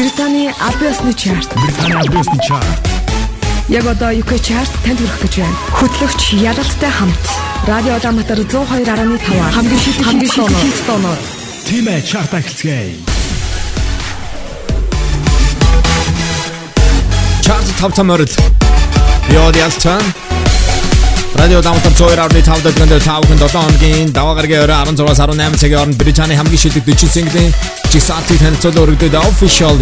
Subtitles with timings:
[0.00, 1.52] Британий Абиосны чарт.
[1.62, 2.88] Британий Абиосны чарт.
[3.68, 5.56] Яг одоо UK чарт танд хүрэх гэж байна.
[5.76, 7.24] Хөтлөгч Ялалтай хамт
[7.68, 11.18] Радио Улаанбаатар 102.5 хамгийн шилдэг хамгийн шилдэг тооноор
[11.68, 12.96] Тимэ чарт ахилцгээе.
[17.44, 18.24] Чарт тав тамарл.
[19.28, 20.00] Яод ялцсан.
[21.40, 26.36] Радио Улаанбаатар 102.5 дэгэнд 5 7 хоногийн даваа гарагийн орой 16-аас 18 цагийн хооронд Британий
[26.36, 27.48] хамгийн шилдэг 40 single
[27.88, 29.76] жигсаалтыг танилцуулан өргөдөд official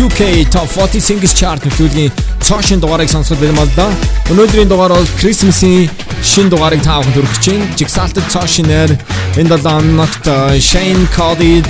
[0.00, 3.86] UK Top 40 Singles Chart нэвтрүүлгийн цоошин дугаарыг сонсоход бэлмэлдэ.
[4.32, 5.92] Өнөөдрийн дугаар бол Christmas-ийн
[6.24, 7.68] шин дугаарыг таавахад хүргэж байна.
[7.76, 8.90] Жигсаалтад цоошинээр
[9.36, 10.24] энэ 7 хоногт
[10.64, 11.60] Shane Cody,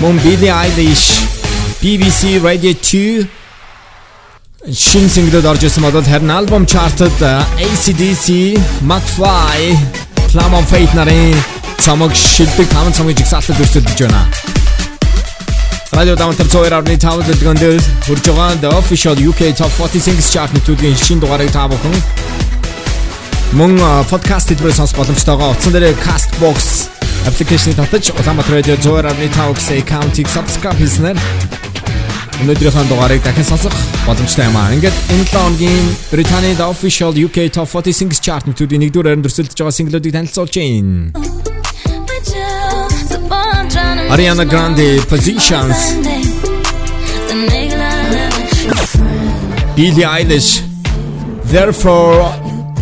[0.00, 1.20] мөн Billie Eilish,
[1.84, 3.28] BBC Radio 2
[4.66, 7.14] шин single-д орж ирсэн бол харин альбом чартад
[7.54, 9.78] ACDC, McFly,
[10.26, 11.38] Clam of Fate нарын
[11.78, 14.26] цамаг шилдэг 5 цамгийн жигсаалтад өрсөлдөж байна.
[15.92, 17.78] Радио Даунтер 2.5 дэлгэндээ
[18.10, 21.94] хурж байгаа The Official UK Top 40 Singles Chart нэвтрүүлгийн шин дугаарыг та бүхэн
[23.54, 23.78] мөн
[24.10, 26.90] подкаст хэлбэрээр сонсох боломжтойгоо утсан дээр Castbox
[27.30, 31.16] аппликейшнийг татаж Улаанбаатар радио 102.5 гэсэн аккаунтыг subscribe хийснээр
[32.44, 33.72] өнөөдрийнхөө дугаарыг дахин сонсох
[34.04, 34.72] боломжтой юм аа.
[34.76, 39.28] Ингээд энэ 7 хоногийн Британий The Official UK Top 40 Singles Chart нэвтрүүлгийн 1-р байранд
[39.28, 41.16] өрсөлдөж байгаа single-уудыг танилцуулж байна.
[44.12, 45.96] Ariana Grande Positions
[49.74, 50.62] Billie Eilish
[51.50, 52.32] Therefore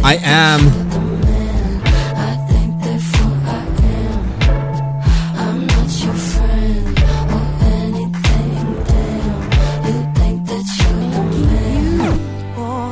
[0.04, 0.83] I Am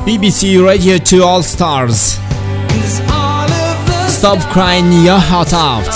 [0.05, 2.19] BBC Radio 2 All Stars
[4.07, 5.93] Stop crying your heart out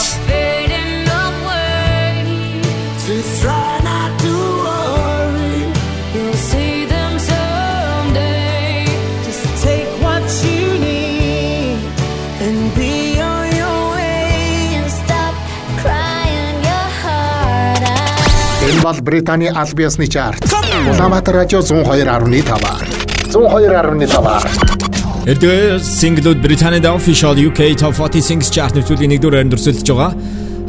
[18.61, 20.45] Энэ бол Британий аль биесны чарт.
[20.89, 22.94] Улаанбаатар радио 102.5.
[23.36, 25.26] 102.5.
[25.26, 30.14] Эдгээр single-ууд Британийн official UK Top 40 Singles Chart нэвтрүүлгийн 1-р байранд өрсөлдөж байгаа.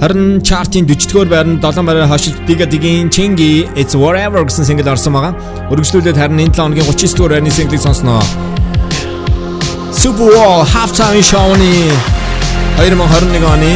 [0.01, 5.33] Харин чартын 40-р байранд 7 байраар хашилт Digging Chingy It's Whatever гэсэн single орсон байгаа.
[5.69, 8.21] Өргөжлүүлээд харин энэ 7 хоногийн 39-р байрны single-ийг сонсноо.
[9.93, 11.93] Super Bowl halftime show-ны
[12.81, 13.73] 2021 оны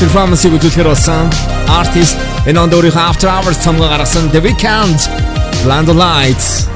[0.00, 1.28] performance-ийг үзүүлэхээр болсон
[1.72, 5.00] artist энэ он дөрөв After Hours цомгоо гаргасан The Weeknd
[5.64, 6.75] Blind Lights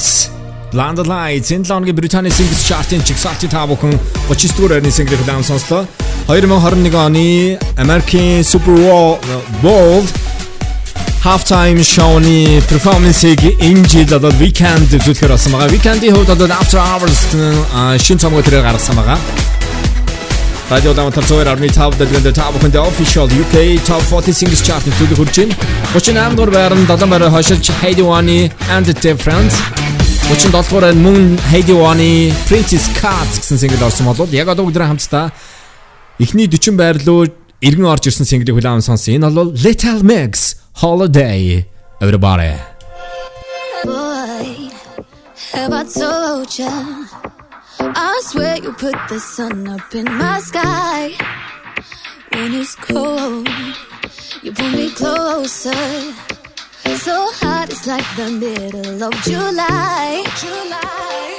[0.00, 0.30] Weeknd
[0.72, 3.98] Blinded Lights энэ лоогийн Британий Singles Chart-ын чигсалтын та бүхэн
[4.28, 5.84] 30 дугаар байрны single хүлээн сонслоо.
[6.28, 8.78] 2021 оны American Super
[9.62, 10.04] Bowl
[11.24, 15.74] halftime show-ны performance-ийг энэ жил одоо Weeknd үзүүлэхээр болсон байгаа.
[15.74, 17.18] Weeknd-ийн хувьд одоо After Hours
[18.00, 19.18] шин цомгоо тэрээр гаргасан байгаа.
[20.70, 25.18] Радио Дамтар цоор арны тав дэлгэнд тав бүхэнд official UK Top 40 Singles Chart-ын төлөв
[25.18, 25.54] хүрч байна.
[25.98, 29.50] 38 дугаар байранд 7 байраа хашилж Heidi One and Different
[30.30, 35.34] 37 дугаар мөн Heidi One Princess Cards гэсэн single орсон болоод яг одоо бүгд хамтдаа
[36.22, 37.26] эхний 40 байр руу
[37.58, 39.18] иргэн орж ирсэн single-ийг хүлээн сонсон.
[39.18, 41.66] Энэ бол Little Mix Holiday
[41.98, 42.54] Everybody.
[43.82, 44.70] Boy,
[45.50, 46.78] have I told ya?
[47.82, 51.10] I swear you put the sun up in my sky.
[52.30, 53.50] When it's cold,
[54.46, 55.74] you pull me closer.
[56.96, 60.22] So hot, it's like the middle of July.
[60.36, 61.36] July.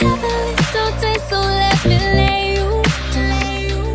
[0.00, 2.68] Have a little taste, so let me lay you
[3.14, 3.94] down.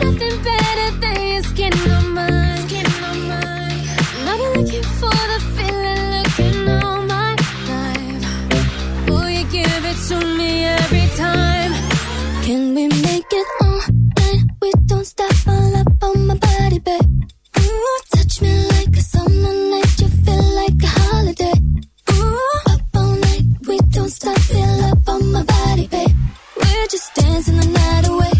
[0.00, 2.68] Nothing better than your skin on mine.
[2.68, 3.82] Skin on mine.
[4.24, 7.32] Been looking for the feeling, looking all my
[7.70, 8.22] life.
[9.08, 11.72] Will you give it to me every time?
[12.44, 13.80] Can we make it all
[14.18, 14.42] night?
[14.62, 15.34] We don't stop
[26.94, 28.33] just dancing the night away.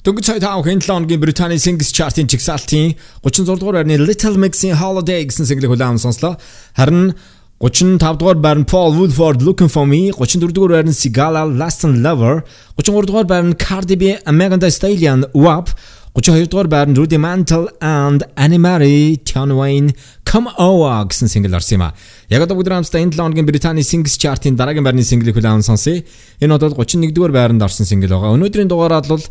[0.00, 4.72] Дөнгөж сая тав хэн 7 оногийн Британий Singles Chart-ын чигсалтын 36 дугаар байрны Little Mix-ийн
[4.80, 6.40] Holiday гэсэн single-ийг хүлээн сонслоо.
[6.72, 7.12] Харин
[7.60, 12.48] 35 дугаар байрны Paul Woodford Looking for Me, 34 дугаар байрны Sigala Last and Lover,
[12.80, 15.68] 33 дугаар байрны Cardi B Thee Stallion WAP,
[16.16, 19.92] 32 дугаар байранд Rudy Mantle and Annie Marie Tion Wayne
[20.24, 21.94] Come Over гэсэн single орсон юм а.
[22.32, 26.00] Яг одоо бүгд хамтдаа энэ 7 оногийн Британий Singles Chart-ын дараагийн байрны single-ийг хүлээн сонсъё.
[26.40, 28.32] Энэ одоо 31 дугаар байранд орсон single байгаа.
[28.32, 29.22] Өнөөдрийн дугаараар бол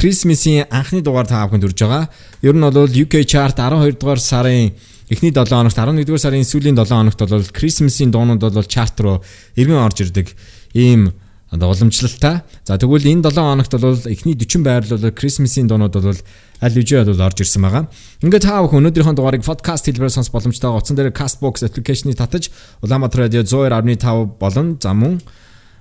[0.00, 2.08] Christmas-ийн анхны дугаар та бүхэнд хүрж байгаа.
[2.40, 4.72] Ер нь бол UK chart 12 дугаар сарын
[5.12, 9.20] эхний 7 хоногт 11 дугаар сарын сүүлийн 7 хоногт бол Christmas-ийн дуунууд бол chart руу
[9.60, 10.32] эргэн орж ирдэг.
[10.72, 11.12] Ийм
[11.52, 12.40] уламжлалтай.
[12.64, 16.16] За тэгвэл энэ 7 хоногт бол эхний 40 байрлал Christmas-ийн дуунууд бол
[16.64, 17.84] аль үжээ бол орж ирсэн байгаа.
[18.24, 20.80] Ингээд та бүхэн өнөөдрийнхөө дугаарыг podcast хэлбэрээр сонсох боломжтой байгаа.
[20.80, 22.48] Утсан дээр Castbox application-ыг татаж
[22.80, 25.20] Улаанбаатар радио 102.5 болон за мөн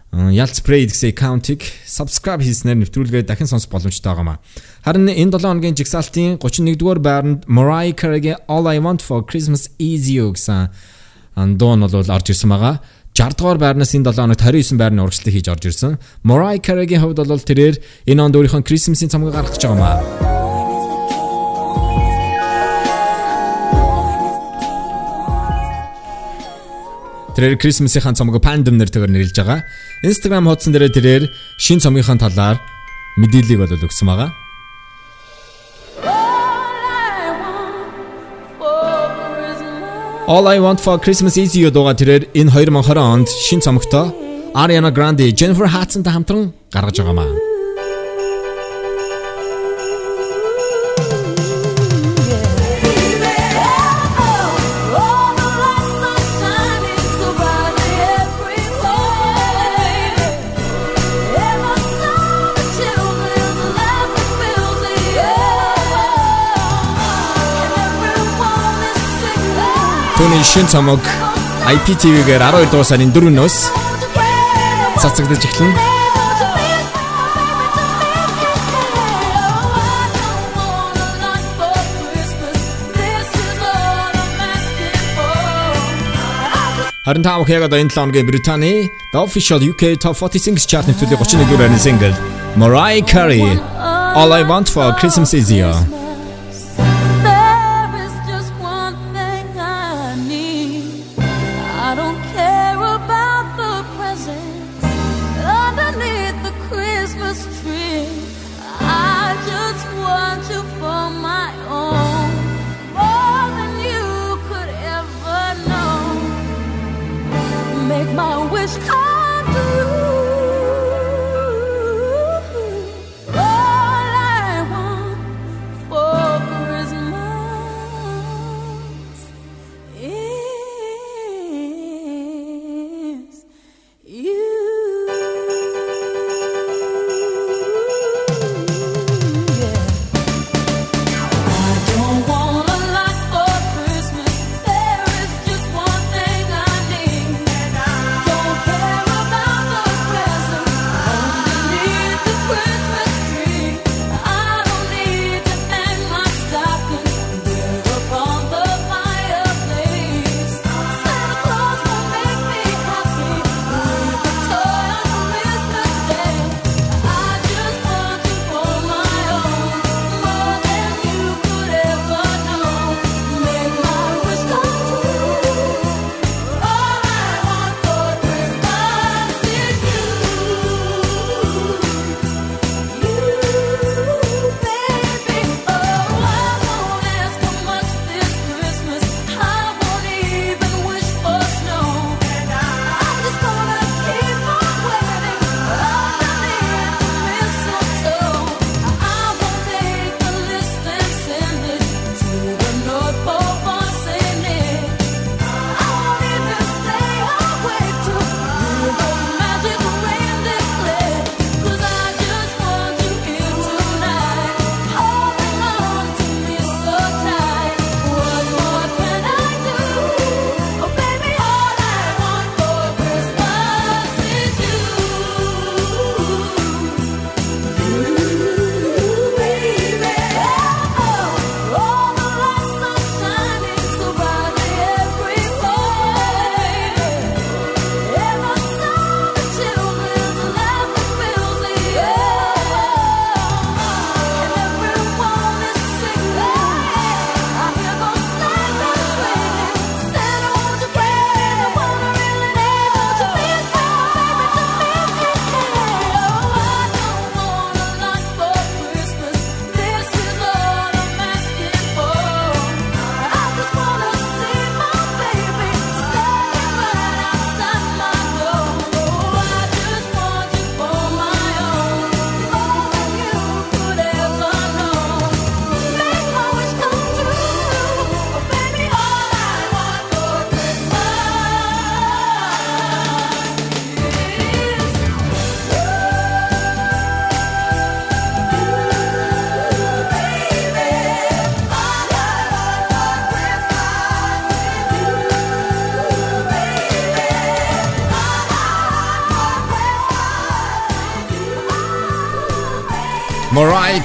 [0.09, 4.41] Ялц Spray гэсэн аккаунтыг subscribe хийснээр нэвтрүүлгээ дахин сонсох боломжтой байгаамаа.
[4.81, 10.09] Харин энэ 7 хоногийн жигсаалтын 31-р байранд Mariah Carey-гийн All I Want for Christmas Is
[10.09, 10.73] You гэсэн
[11.37, 12.81] нь бол орж ирсэн байгаа.
[13.13, 16.01] 60 дугаар байрнаас энэ 7 хоногт 29 байрны урагшлыг хийж орж ирсэн.
[16.25, 17.77] Mariah Carey-гийн хувьд бол тэрээр
[18.09, 20.38] энэ онд өөрийнхөө Christmas-ийн цамгийг гаргаж байгаа юм
[27.35, 29.61] Тэрээр Christmas-ийн цомог Pandem нэртэйгээр нэрлэж байгаа.
[30.03, 31.23] Instagram хуудсан дээр тэрээр
[31.61, 32.57] шин цомгийнхаа талаар
[33.21, 34.29] мэдээллийг бол өгсөн байгаа.
[40.29, 44.13] All I want for Christmas is you дууга тэрээр энэ 2020 онд шин цомогтой
[44.53, 47.48] Ariana Grande, Jennifer Hudson-тай хамтран гаргаж байгаамаа.
[70.39, 71.03] Түүний шин цомог
[71.67, 73.55] IPTV-гээр 12 дугаар сарын 4-өөс
[75.03, 75.75] цацагдаж эхэлнэ.
[87.03, 90.63] Харин та бүхэн яг одоо энэ 7 хоногийн Британий The Official UK Top 40 Singles
[90.63, 92.15] Chart нэвтрүүлгийн 31 дугаар single
[92.55, 93.43] Mariah Carey
[94.15, 95.75] All I Want for Christmas Is You.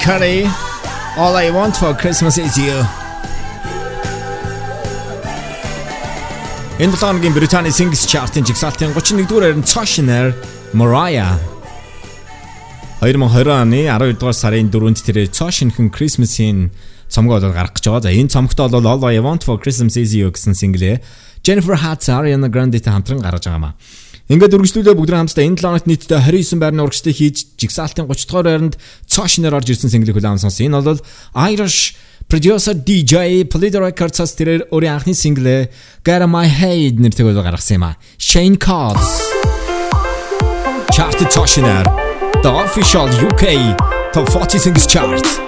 [0.04, 0.44] Curry
[1.16, 2.76] All I want for Christmas is you.
[6.78, 10.34] Энэ долооногийн Британий Singles Chart-ын жигсаалтын 31 дугаар харин Cautionary
[10.76, 11.40] Mariah
[13.00, 16.68] 2020 оны 12 дугаар сарын 4-нд тэрээр Caution-ын Christmas-ийн
[17.08, 18.04] цомгоо болоод гарах гэж байгаа.
[18.04, 21.00] За энэ цомгт бол All I want for Christmas is you гэсэн single-ээ
[21.40, 23.74] Jennifer Hudson Ariana Grande-тэй хамтран гаргаж байгаа маа.
[24.24, 28.48] Ингээд үргэлжлүүлээ бүгд хамтдаа энэ 7 хоногт нийтдээ 29 байрны урагштай хийж жигсаалтын 30 дугаар
[28.48, 30.64] байранд цоошнер орж ирсэн single хүлээм сонс.
[30.64, 31.04] Энэ бол
[31.52, 31.92] Irish
[32.24, 35.68] producer DJ Polydor Records-аас тэрээр өөрийн анхны single
[36.00, 38.00] Get My Head нэртэйг гаргасан юм а.
[38.16, 39.20] Shane Cox
[40.88, 41.84] Chart Цоошнер
[42.40, 43.76] The Official UK
[44.16, 45.43] Top 40 Singles Chart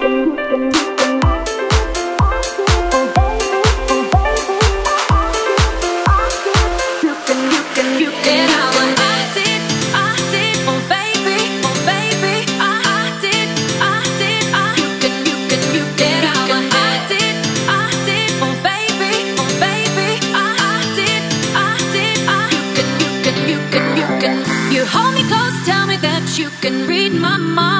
[26.37, 27.76] you can read my mind.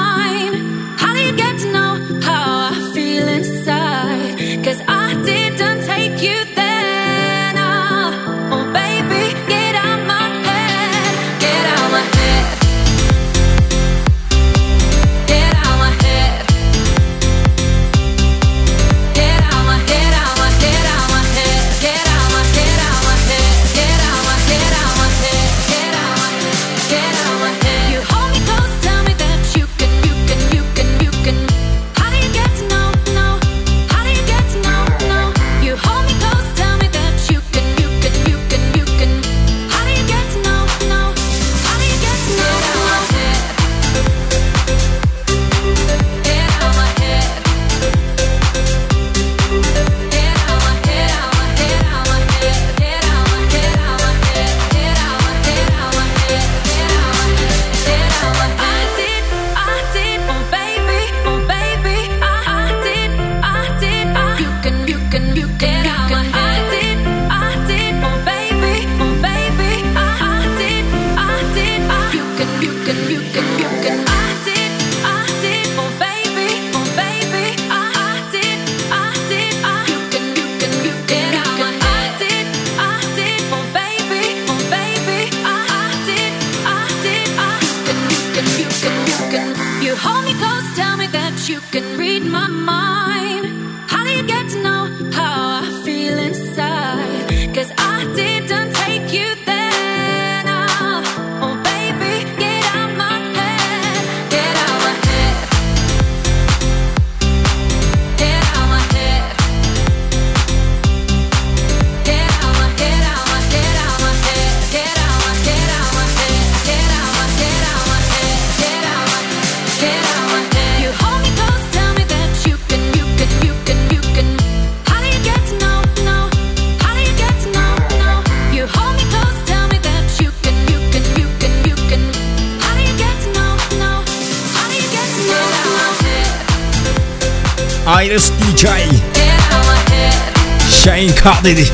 [140.68, 141.72] Shane Cardiff.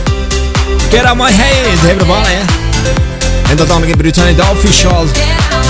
[0.92, 2.38] Get out my hands, everybody.
[3.50, 5.06] Энд дооногийн Британийн The Official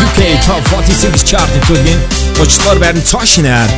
[0.05, 1.99] UK Top 46 chart төлөвийн
[2.41, 3.69] очлоор барин цааш нэр.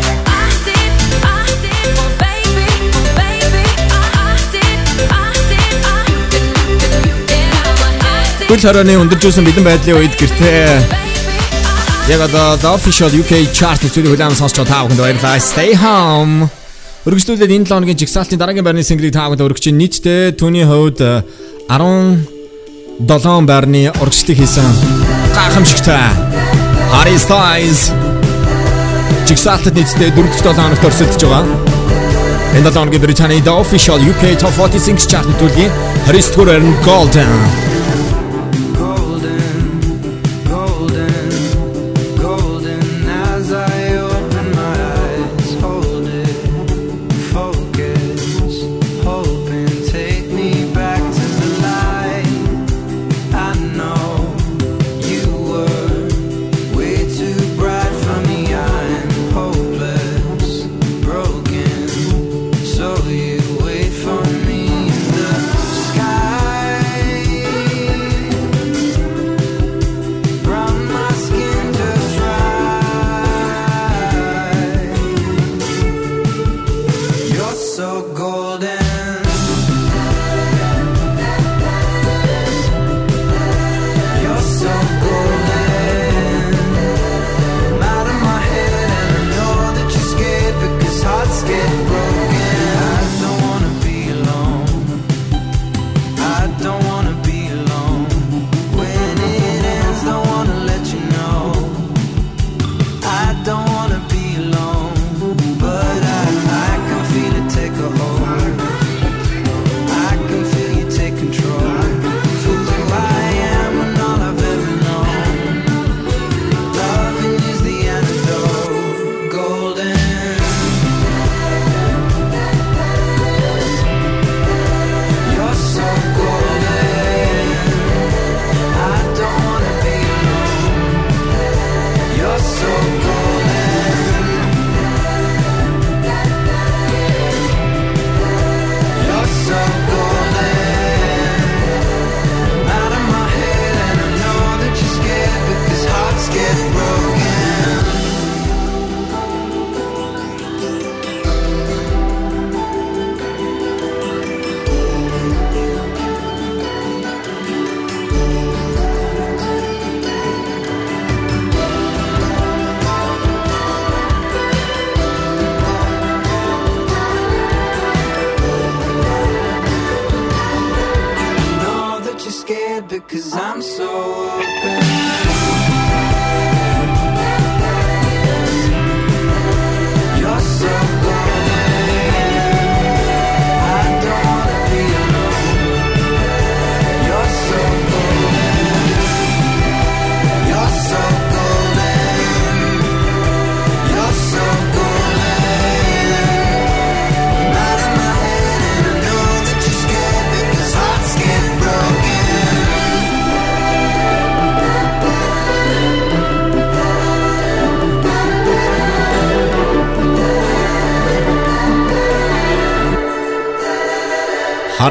[8.50, 11.06] Гүйл хорооны өндөржүүлсэн бэлэн байдлын үед гэртээ
[12.10, 15.42] Яг одоо The Official UK Chart-ийн төлөв хүлээм сонсч байгаа та бүхэнд баярлалаа.
[15.42, 16.65] Stay home.
[17.06, 21.06] Өргөжлүүлээд энэ 7 хоногийн жигсаалтын дараагийн байрны синглийг та бүхэнд өргөж чинь нийтдээ түүний хувьд
[21.06, 21.22] э,
[21.70, 24.66] 17 байрны урагшлыг хийсэн
[25.38, 26.02] гайхамшигтай
[26.90, 27.94] Harry Styles
[29.30, 31.46] жигсаалтад нийтдээ 4-р 7 хоногт өрсөлдөж байгаа.
[32.58, 35.70] Энэ 7 хоногийн Британий The Official UK Top 40 Singles Chart-ийн төлөвийн
[36.10, 37.30] 29-р байрны Golden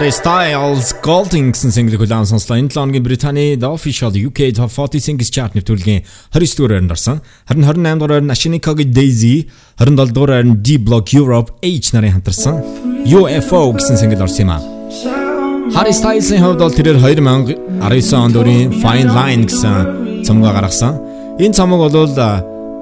[0.05, 2.61] Harry Styles Golding гэсэн single хүлээн сонслоо.
[2.61, 6.93] Энэ 7 хоногийн Британий The Official UK Top 40 Singles Chart нэвтрүүлгийн 29 дугаар байранд
[6.93, 7.25] орсон.
[7.49, 9.49] Харин 28 дугаар нь Ashanikogi Daisy,
[9.81, 12.61] 27 дугаар нь D Block Europe H нарын хамтарсан
[13.09, 14.61] UFO гэсэн single орсон юм а.
[15.73, 21.01] Harry Styles-ийн хувьд бол тэрээр 2019 онд өөрийн Fine Line гэсэн цомгоо гаргасан.
[21.41, 22.13] Энэ цомог бол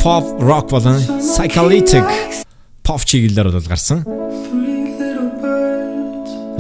[0.02, 2.02] pop rock болон psychedelic
[2.82, 4.02] pop чиглэлээр бол гарсан.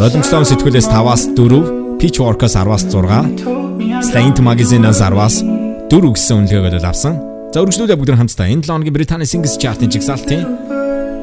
[0.02, 3.46] Rolling Stone сэтгүүлээс 5-аас 4, Pitchfork-аас 10-аас 6,
[4.02, 7.22] Slant Magazine-аас 10-аас 4 гэсэн үнэлгээг бол авсан.
[7.54, 10.42] За үргэлжлүүлээ бүгд хамтдаа энэ 7 хоногийн Британий Singles Chart-ын жигсаалтын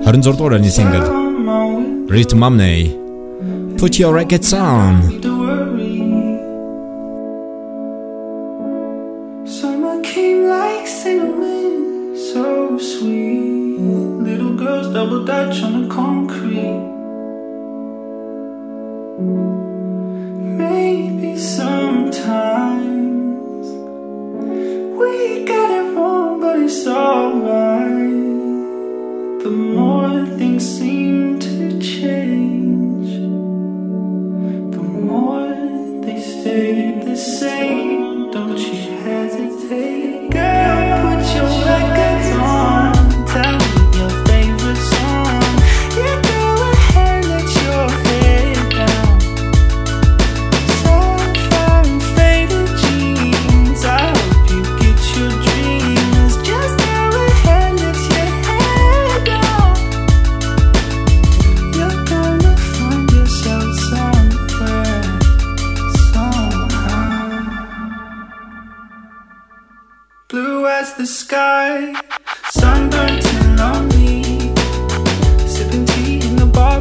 [0.08, 1.12] 26 дугаар байрны single
[2.08, 2.96] Rhythm Money
[3.76, 5.12] Put your records on.
[14.90, 16.19] Double dutch on the concrete.
[20.58, 22.88] Maybe sometimes
[24.98, 28.00] we got it wrong, but it's alright.
[29.44, 30.26] The more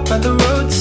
[0.08, 0.77] by the roadside.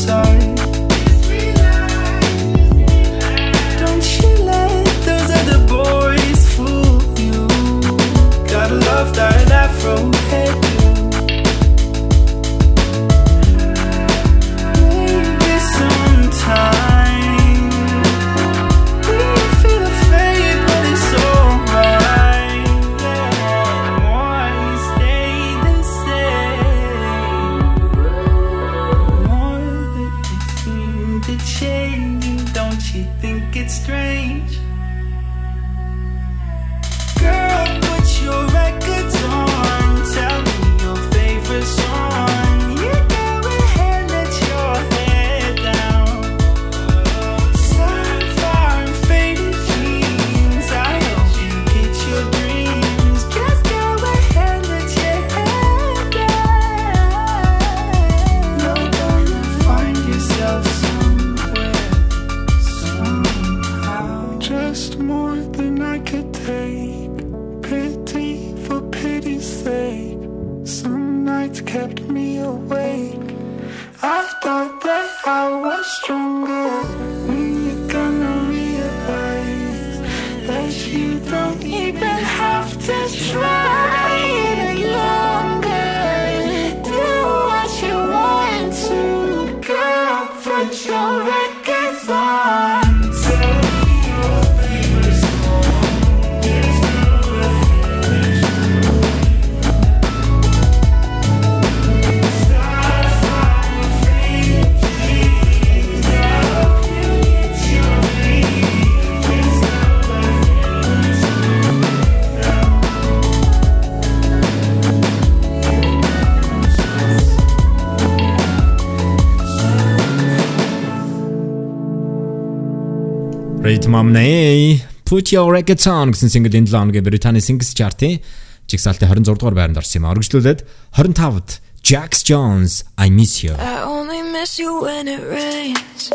[123.87, 128.19] Momney Put Your Records On гэсэн single энэ 7 оны Британий Singles Chart-ийн
[128.67, 130.11] жигсаалтын 26 дугаар байранд орсон юм.
[130.11, 130.59] Өргөжлүүлээд
[130.95, 133.55] 25-д Jax Jones I Miss You.
[133.55, 136.11] I only miss you when it rains.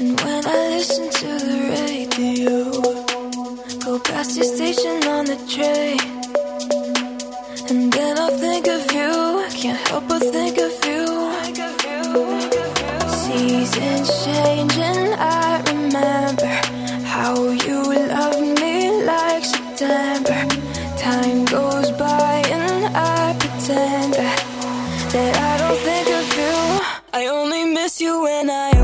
[0.00, 2.70] And when I listen to the radio
[3.86, 6.00] go past your station on the train.
[7.70, 11.02] And then I think of you, I can't help but think of you.
[11.44, 12.55] Think of you.
[13.66, 16.46] Seasons change and I remember
[17.04, 20.38] how you loved me like September.
[20.96, 24.38] Time goes by and I pretend that,
[25.12, 26.80] that I don't think of you.
[27.12, 28.75] I only miss you when I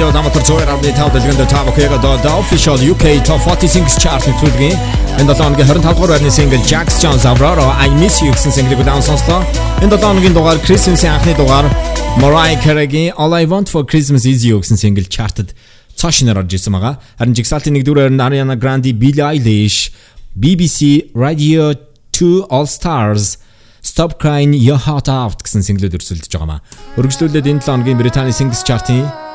[0.00, 4.72] Радио Даматар 102.5 дэлгэнд та бүхэнд одоо The Official UK Top 40 Singles Chart нэвтрүүлгийн
[5.20, 8.80] энэ 7 өдрийн 25 дугаар байрны single Jax Jones Aurora I Miss You гэсэн single-ийг
[8.80, 9.44] удаан сонслоо.
[9.84, 11.68] Энэ 7 өдрийн дугаар Christmas-ийн анхны дугаар
[12.16, 15.52] Mariah Carey-гийн All I Want for Christmas Is You гэсэн single chart-д
[16.00, 16.96] цааш нэр орж ирсэн байгаа.
[17.20, 19.92] Харин жигсаалтын 1-р байранд Ariana Grande, Billie Eilish,
[20.32, 21.76] BBC Radio
[22.16, 23.36] 2 All Stars
[23.84, 26.64] Stop Crying Your Heart Out гэсэн single-үүд өрсөлдөж байгаа маа.
[26.96, 29.28] Өргөжлүүлээд энэ 7 өдрийн Британий Singles Chart-ийн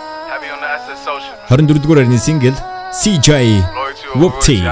[1.49, 2.55] 24-р орны сингл
[2.91, 3.63] CJ
[4.15, 4.63] Whoopty.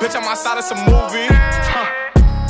[0.00, 1.28] Bitch, I'm outside of some movie.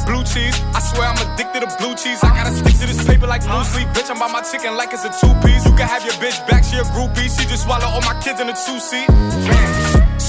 [0.06, 2.18] Blue cheese, I swear I'm addicted to blue cheese.
[2.22, 3.88] I gotta stick to this paper like blue sleep.
[3.88, 5.64] Bitch, I'm by my chicken like it's a two piece.
[5.64, 7.30] You can have your bitch back, she a groupie.
[7.30, 9.08] She just swallow all my kids in a two seat.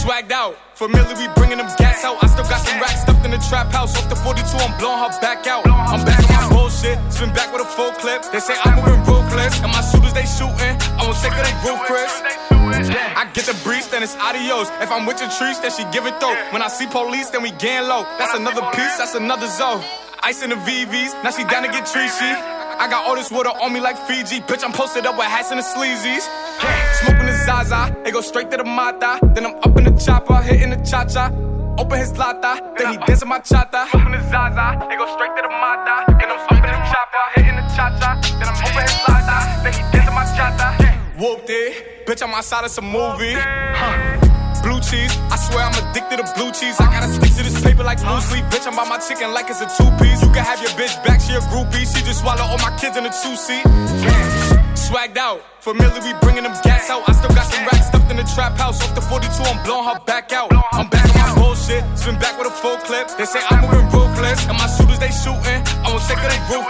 [0.05, 2.21] Swagged out, familiar, we bringing them gas out.
[2.21, 3.97] I still got some racks stuffed in the trap house.
[3.97, 5.65] Off the 42, I'm blowing her back out.
[5.65, 8.21] I'm back on my bullshit, spin back with a full clip.
[8.29, 10.77] They say I'm moving ruthless, and my shooters they shooting.
[10.93, 12.21] I won't take of they roof, Chris.
[12.21, 14.69] I get the breeze, then it's adios.
[14.77, 16.37] If I'm with your trees, then she give it though.
[16.53, 18.05] When I see police, then we gang low.
[18.21, 19.81] That's another piece, that's another zone.
[20.21, 22.29] Ice in the VVs, now she down to get treachy.
[22.77, 24.41] I got all this water on me like Fiji.
[24.41, 26.27] Bitch, I'm posted up with hats and the sleazies.
[26.99, 27.14] Smoking the
[27.65, 29.19] Zaza, they go straight to the Mata.
[29.33, 31.31] Then I'm up in the chopper, hitting the cha cha.
[31.77, 33.89] Open his lata, then he dancing my chata.
[33.89, 36.05] Smoking the Zaza, they go straight to the Mata.
[36.19, 38.21] Then I'm up in the chopper, hitting the cha cha.
[38.39, 40.67] Then I'm open his lata, then he dancing my chata.
[41.19, 43.35] Whooped it, bitch, I'm outside of some movie.
[43.35, 44.21] Huh.
[44.63, 46.79] Blue cheese, I swear I'm addicted to blue cheese.
[46.79, 48.45] I gotta stick to this paper like blue sleep.
[48.45, 50.23] Bitch, I'm by my chicken like it's a two piece.
[50.23, 51.85] You can have your bitch back, she a groupie.
[51.85, 54.64] She just swallow all my kids in a two seat.
[54.75, 57.07] Swagged out, familiar, we bringing them gas out.
[57.07, 58.81] I still got some racks stuffed in the trap house.
[58.83, 60.51] Off the 42, I'm blowing her back out.
[60.73, 63.07] I'm back on my bullshit, spin back with a full clip.
[63.17, 65.59] They say I'm moving ruthless, and my shooters they shooting.
[65.83, 66.67] I won't take of they roof,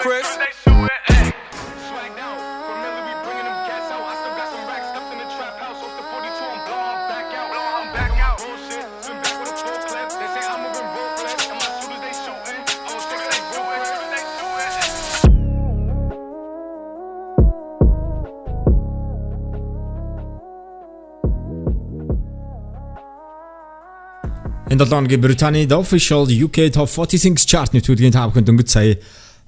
[24.69, 28.69] Энэ 7 оны Британийн The Official UK Top 40 Singles Chart нэвтрүүлгийн та бүхэнд өнгөц
[28.73, 28.97] сая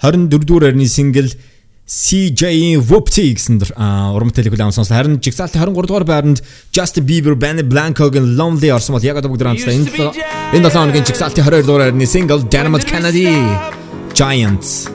[0.05, 1.33] 24 дугаар арны single
[1.89, 3.57] CJ Whoopty гэсэн
[4.13, 4.93] урам тэлэг хүлээм сонслоо.
[4.93, 9.41] Харин жигсаалт 23 дугаар байранд Justin Bieber, Benny Blanco-гийн Lonely орсон бол яг одоо бүгд
[9.41, 9.73] хамтдаа
[10.53, 13.33] энэ 7 оны жигсаалт 22 дугаар арны single Dynamite Kennedy
[14.13, 14.85] Giants.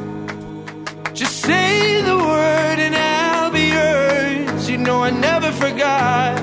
[1.19, 4.71] Just say the word and I'll be yours.
[4.71, 6.39] You know I never forgot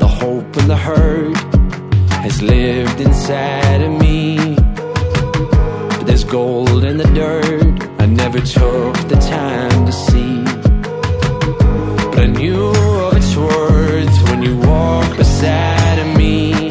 [0.00, 1.35] the hope and the hurt.
[2.26, 4.56] has lived inside of me.
[5.96, 10.34] But there's gold in the dirt I never took the time to see.
[12.10, 12.66] But I knew
[13.06, 16.70] of its worth when you walked beside of me.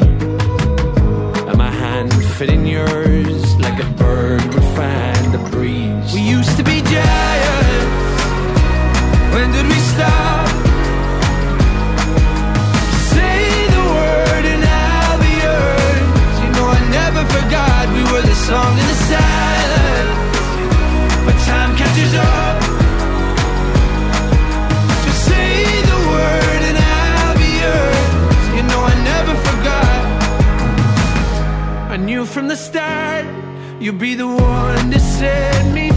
[1.50, 3.05] And my hand fit in yours.
[32.36, 33.26] from the start.
[33.80, 35.95] You'll be the one to set me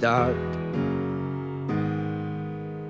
[0.00, 0.34] start.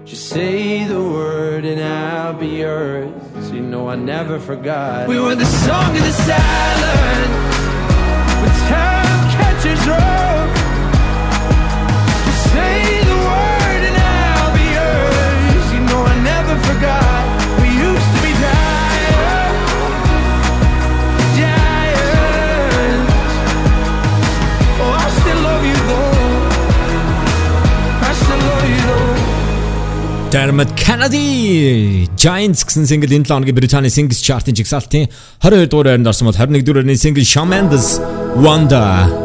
[0.04, 3.50] Just say the word and I'll be yours.
[3.50, 5.08] You know I never forgot.
[5.08, 7.56] We were the song of the silence,
[8.42, 10.50] but time catches up.
[12.26, 12.78] Just say
[13.10, 15.64] the word and I'll be yours.
[15.74, 17.09] You know I never forgot.
[30.30, 32.06] Dermot Kennedy.
[32.14, 35.10] Giants гэсэн single энэ 7 оны Британий Singles Chart-ын жигсаалтын
[35.42, 37.98] 22 дугаар байранд орсон бол 21 дугаар байрны single Shamandas
[38.38, 39.19] Wonder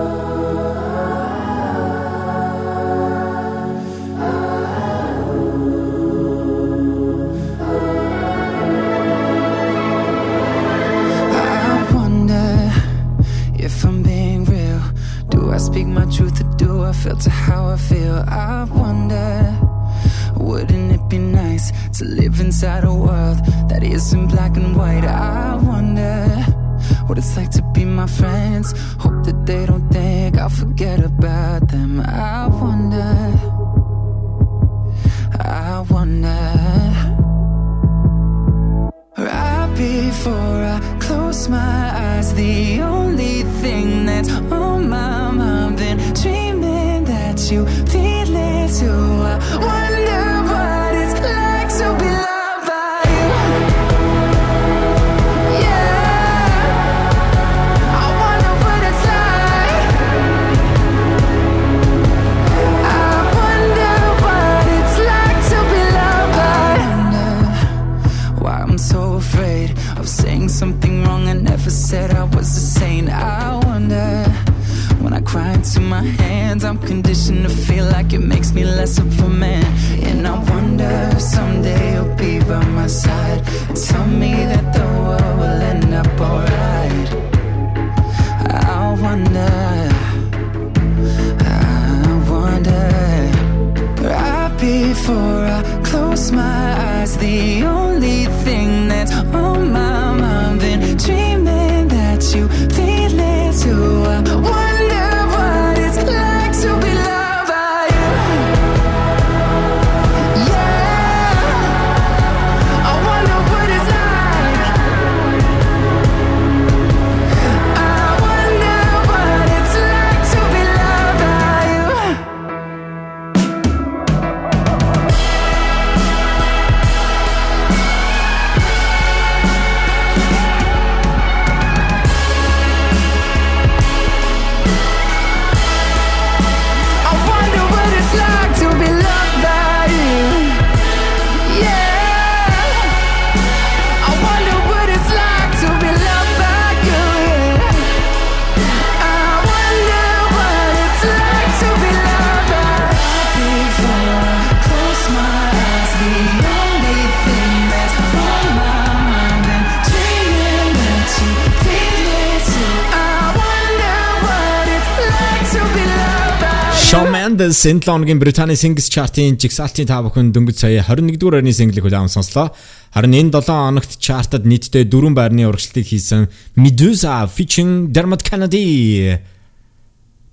[167.85, 172.55] хоногийн Британий Singles Chart-ын жигсаалтын та бүхэн дөнгөж сая 21-р байрны single-ийг хүлээн сонслоо.
[172.95, 179.19] Харин энэ 7 хоногт чартад нийтдээ 4 байрны урагшлалтыг хийсэн Medusa featuring Dermot Kennedy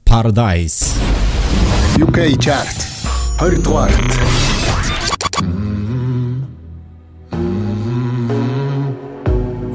[0.06, 0.96] Paradise.
[2.00, 2.78] UK chart
[3.42, 4.08] 20 дугаарт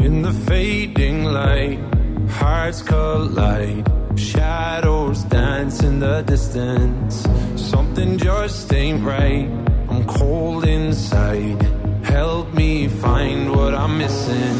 [0.01, 1.77] In the fading light,
[2.31, 4.06] hearts collide.
[4.17, 7.23] Shadows dance in the distance.
[7.55, 9.47] Something just ain't right.
[9.89, 11.61] I'm cold inside.
[12.03, 14.57] Help me find what I'm missing.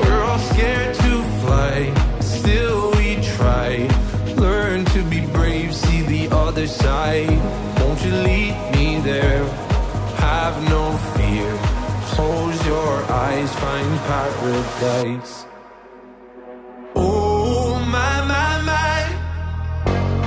[0.00, 3.88] We're all scared to fly, still we try.
[4.36, 7.38] Learn to be brave, see the other side.
[7.78, 9.44] Won't you lead me there?
[10.16, 11.58] Have no fear.
[12.14, 15.51] Close your eyes, find paradise.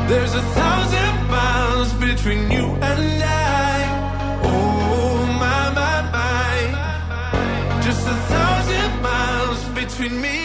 [0.08, 4.42] There's a thousand miles between you and I.
[4.44, 10.45] Oh my my my, just a thousand miles between me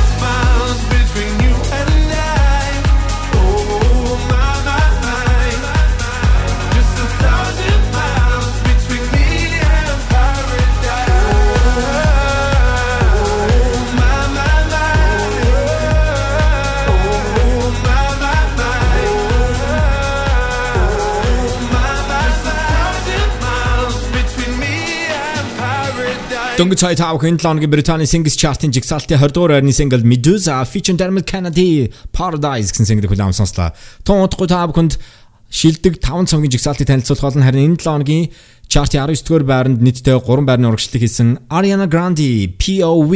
[26.61, 30.61] Дөнгөж сая 5 хүн 7 хоногийн Британий Singles Chart-ын жигсаалтын 20 дугаар байрны single Medusa
[30.61, 33.73] featuring Dermot Kennedy Paradise гэсэн single-ийг хүлээн сонслоо.
[34.05, 35.01] Тун удахгүй та бүхэнд
[35.49, 37.49] шилдэг 5 цомгийн жигсаалтыг танилцуулах болно.
[37.49, 38.29] Харин энэ 7 хоногийн
[38.69, 43.11] чартын 19 дугаар байранд нийтдээ 3 байрны урагшлалтыг хийсэн Ariana Grande POV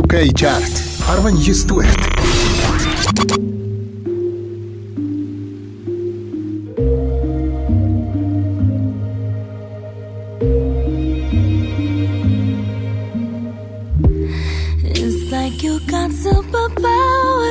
[0.00, 0.72] UK chart
[1.12, 2.00] 19 дугаарт
[16.52, 17.45] got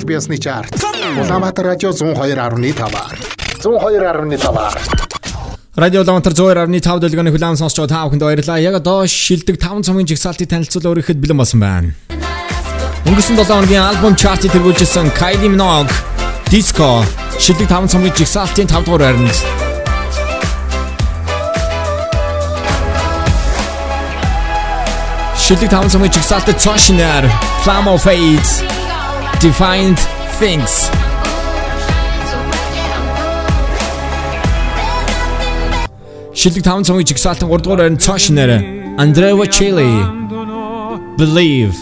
[0.00, 0.74] Британий албаасны чарт.
[1.18, 2.74] Улаанбаатар радио 102.5.
[3.62, 4.78] 102.5.
[5.76, 8.58] Радио Улаанбаатар 102.5 дэлгөөний хүлээн сонсч байгаа та бүхэнд баярлалаа.
[8.60, 11.92] Яг одоо шилдэг 5 цомгийн жигсаалтыг танилцуул өөрөөхөд бэлэн болсон байна.
[13.04, 15.92] Өнгөрсөн 7 хоногийн альбом чартыг тэргүүлжсэн Kylie Minogue
[16.48, 17.04] Disco
[17.36, 19.36] шилдэг 5 цомгийн жигсаалтын 5 дугаар байранд.
[25.36, 27.24] Шилдэг 5 цомгийн жигсаалтад цаашнаар
[27.64, 28.79] Flame of Fate
[29.40, 29.98] Defined
[30.38, 30.90] Things.
[36.34, 38.60] Шилдэг 5 цагийн жигсаалтын 3 дугаар харин цоо шинээрээ
[39.00, 39.88] Андрева Чили
[41.16, 41.72] Believe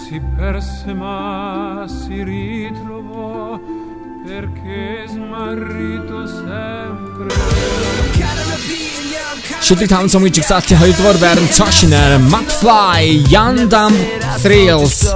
[9.66, 13.02] Шилдэг 5 цагийн жигсаалтын 2 дугаар байран цоо шинээрээ McFly
[13.34, 13.94] Yandam
[14.42, 15.10] Thrills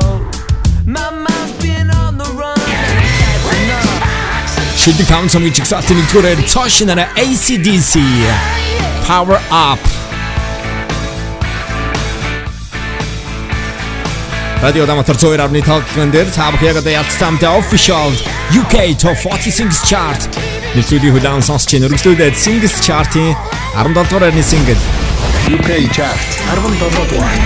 [4.83, 7.93] Шилдэг 5 цомгийн жигсаалтын 1 дугаар байранд цаашнаар ACDC
[9.07, 9.39] Power
[9.71, 9.79] Up.
[14.63, 18.11] Радио Даматар цоор авны тоглоом дээр та бүхэн яг одоо ялцсамтай official
[18.51, 20.19] UK Top 40 Singles Chart.
[20.75, 23.39] Нэвтрүүлгийн хүлээн сонсч чинь өргөжлүүлээд Singles Chart-ийн
[23.79, 24.83] 17 дугаар байрны single.
[25.47, 26.27] UK chart.
[26.59, 26.75] 17
[27.07, 27.39] дугаар.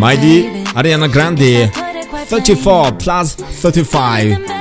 [0.00, 1.68] Mighty Ariana Grande
[2.32, 4.57] 34 plus 35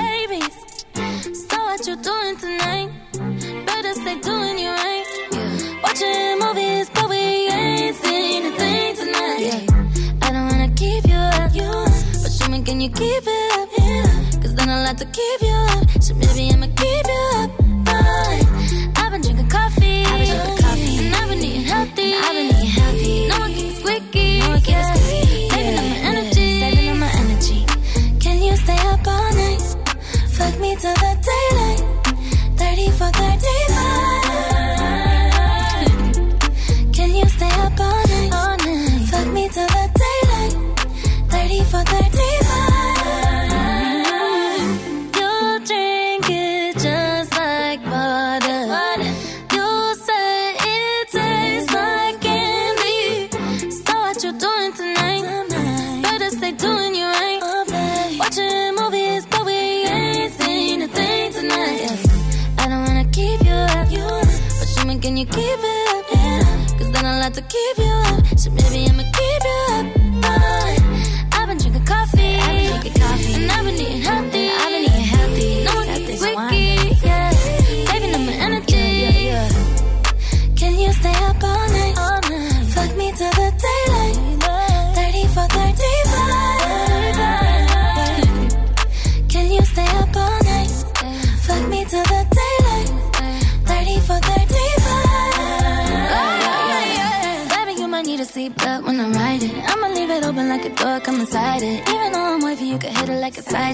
[14.97, 15.46] to keep you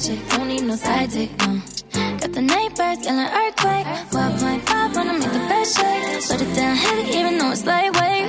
[0.04, 0.20] chick.
[0.30, 1.62] Don't need no side dick, no.
[2.20, 3.88] Got the night neighbors yelling earthquake.
[4.12, 6.28] 12.5 wanna make the best shake.
[6.30, 8.26] Put it down heavy, even though it's lightweight.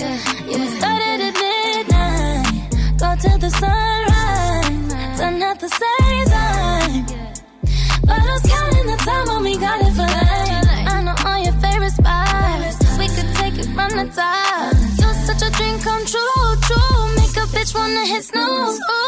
[0.00, 2.46] Yeah, we started at midnight.
[3.00, 5.18] Go till the sunrise.
[5.18, 7.06] Done at the same time.
[8.06, 10.94] But I was counting the time when we got it for life.
[10.94, 12.76] I know all your favorite spots.
[13.00, 14.74] We could take it from the top.
[15.00, 16.98] You're such a dream come true, true.
[17.18, 18.78] Make a bitch wanna hit snooze.
[18.78, 19.05] Ooh.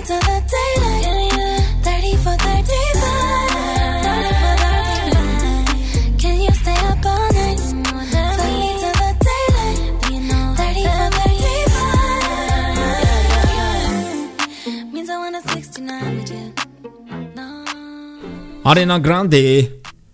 [0.00, 1.60] The daylight.
[1.84, 2.70] 30 for 35.
[14.92, 15.42] Means I wanna
[16.16, 16.54] with you.
[18.64, 19.70] Ariana Grande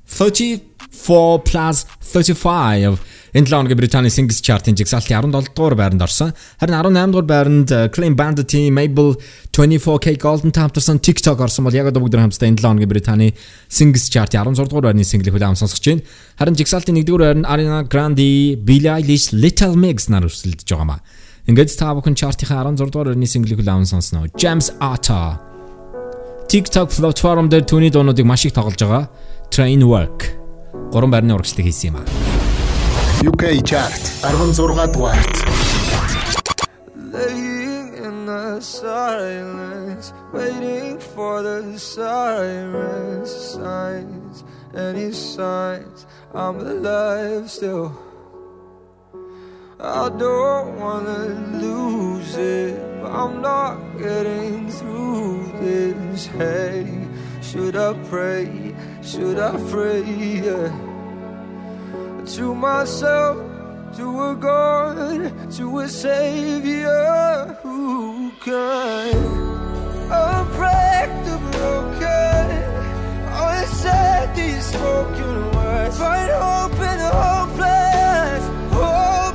[0.06, 3.00] 34 plus 35
[3.36, 6.32] энэ 7 хоногийн Британий Singles Chart-ын жигсаалтын 17 дугаар байранд орсон.
[6.56, 9.20] Харин 18 дугаар байранд э, Clean Bandit-ийн Mabel
[9.52, 13.34] 24K Golden хамтарсан TikTok орсон бол яг одоо бүгд хамтдаа энэ 7 хоногийн Британий
[13.68, 16.02] Singles Chart-ийн 16 дугаар байрны single хүлээм сонсгож байна.
[16.40, 20.96] Харин жигсаалтын 1 дугаар байр нь Ariana Grande, Billie Eilish, Little Mix нар өрсөлдөж байгаа
[20.96, 21.04] маа.
[21.44, 24.32] Ингээд та бүхэн chart-ийн 16 дугаар байрны single хүлээм сонсноо.
[24.40, 25.36] James Arthur
[26.48, 29.12] TikTok платформ дээр түүний дуунуудыг маш их тоглож байгаа.
[29.52, 30.32] Train Work.
[30.88, 32.45] Гурван байрны урагшлыг хийсэн юм аа.
[33.23, 35.33] UK chart 16 дугаарт.
[36.95, 44.43] Laying in the silence, waiting for the sirens, signs,
[44.73, 47.91] any signs I'm alive still.
[49.79, 51.23] I don't wanna
[51.59, 56.27] lose it, but I'm not getting through this.
[56.27, 56.85] Hey,
[57.41, 58.75] should I pray?
[59.01, 60.03] Should I pray?
[60.03, 60.71] Yeah.
[62.34, 63.36] To myself,
[63.96, 69.14] to a God, to a Savior who can
[70.10, 72.46] unbreak the broken,
[73.32, 78.44] unsaid these spoken words, find hope in the hopeless.
[78.74, 79.25] Hold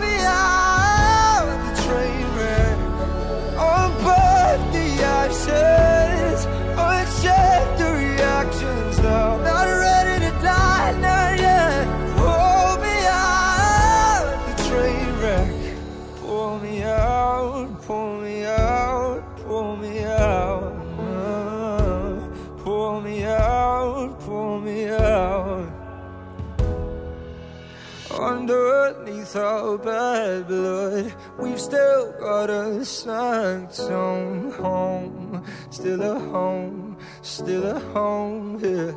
[28.91, 35.45] Our bad blood, we've still got a sanctum home.
[35.69, 38.93] Still a home, still a home here.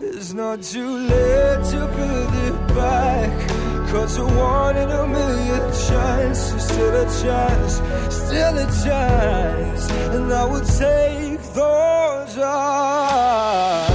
[0.00, 3.48] It's not too late to build it back.
[3.90, 7.74] Cause a one in a million chance, is still a chance,
[8.14, 9.90] still a chance.
[10.14, 13.92] And I would take those odds.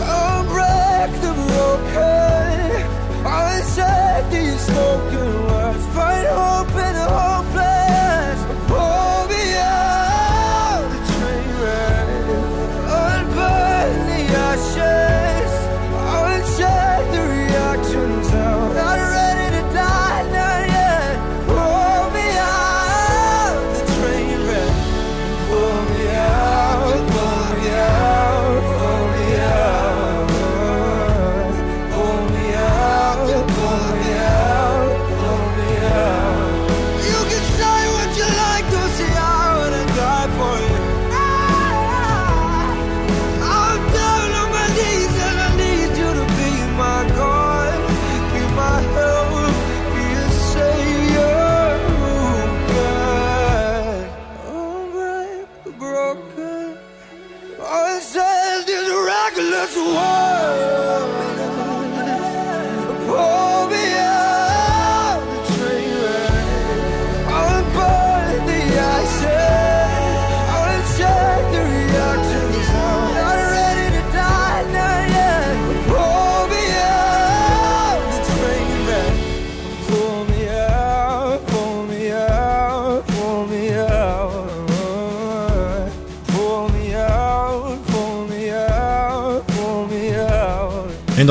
[0.00, 2.21] I'll break the broken.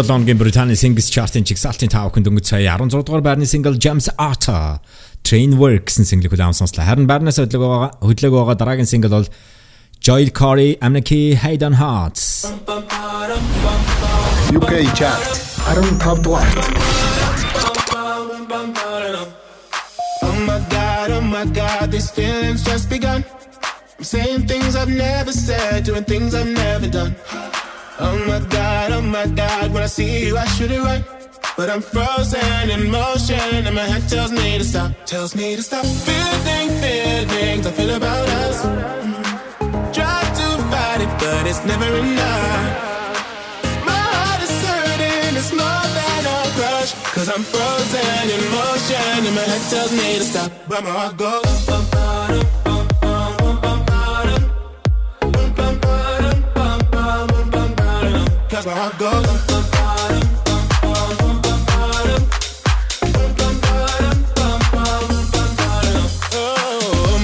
[0.02, 4.10] 17 оны Британий Singles Chart-ын чигсалтын 5 хүнд өнгөц сая 16 дугаар байрны single James
[4.18, 4.82] Arthur
[5.22, 6.82] Trainwork гэсэн single хүлээвэн сонслоо.
[6.82, 9.30] Харин байрнаас хөдлөг байгаа хөдлөг байгаа дараагийн single бол
[10.02, 12.49] Joel Corey Amnaki Hayden Hearts
[14.58, 15.22] UK Chart
[15.70, 16.49] 15 дугаар
[20.26, 23.22] Oh my god, oh my god, this feeling's just begun.
[23.97, 27.14] I'm saying things I've never said, doing things I've never done.
[28.04, 31.04] Oh my god, oh my god, when I see you, I should it right.
[31.56, 35.62] But I'm frozen in motion, and my head tells me to stop, tells me to
[35.62, 35.86] stop.
[35.86, 38.58] Feeling feelings I feel about us.
[39.95, 42.64] Try to fight it, but it's never enough.
[43.86, 46.93] My heart is hurting, it's more than a crush.
[47.14, 51.18] Cause I'm frozen in motion, and my head tells me to stop, but my heart
[51.18, 51.91] goes.
[58.64, 58.68] Oh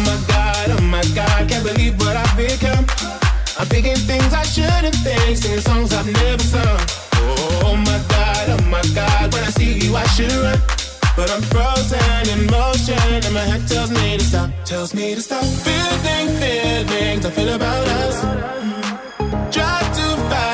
[0.04, 2.86] my god, oh my god, I can't believe what I've become.
[3.60, 6.80] I'm thinking things I shouldn't think, singing songs I've never sung.
[7.14, 10.60] Oh my God, oh my God, when I see you I should run.
[11.16, 15.22] But I'm frozen in motion and my head tells me to stop, tells me to
[15.22, 15.44] stop.
[15.44, 18.22] Feeling feelings I feel about us.
[19.54, 20.07] Try to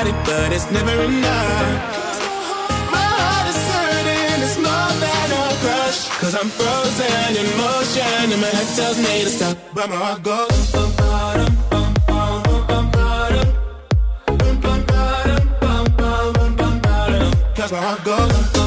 [0.04, 1.68] fight it, but it's never enough.
[2.90, 6.08] My heart is hurting, it's more than a crush.
[6.20, 9.56] Cause I'm frozen in motion and my head tells me to stop.
[9.74, 10.72] But my heart goes.
[10.72, 15.04] bum, bum, bum, bum, bum, bum, bum, bum, bum, bum,
[15.60, 17.70] bum, bum, bum, bum, bum.
[17.70, 18.18] My heart goes.
[18.18, 18.63] bum, bum, bum,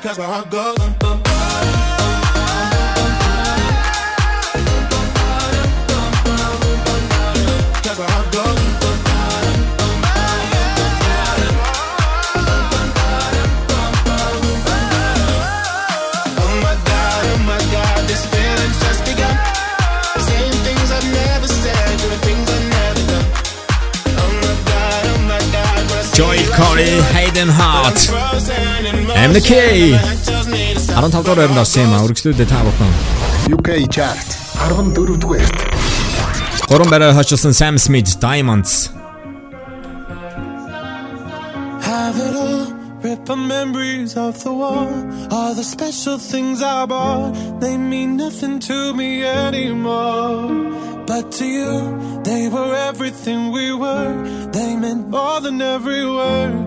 [0.00, 0.97] Cause I go.
[30.73, 31.03] to stop.
[31.03, 32.91] 15 дугаар байранд орсон юм а үргэлжлүүлээ та бүхэн.
[33.55, 34.27] UK chart
[34.57, 35.55] 14 дугаарт.
[36.69, 38.89] Гурван байраа хашилсан Sam Smith Diamonds.
[41.89, 42.65] Have it all,
[43.03, 44.87] rip the memories of the war.
[45.35, 47.31] All the special things I bought,
[47.61, 50.49] they mean nothing to me anymore.
[51.05, 51.73] But to you,
[52.23, 54.13] they were everything we were.
[54.57, 56.66] They meant more than every word.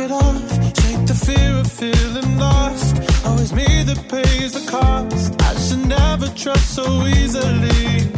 [0.00, 2.96] it off, shake the fear of feeling lost.
[3.26, 5.34] Always me that pays the cost.
[5.42, 8.08] I should never trust so easily.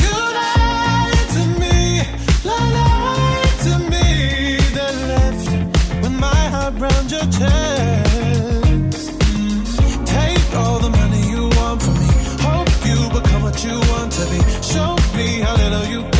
[0.00, 1.78] You lied to me,
[2.44, 4.06] lied to me.
[4.76, 5.48] Then left
[6.02, 9.10] with my heart round your chest.
[10.16, 12.10] Take all the money you want from me.
[12.46, 14.40] Hope you become what you want to be.
[14.72, 16.11] Show me how little you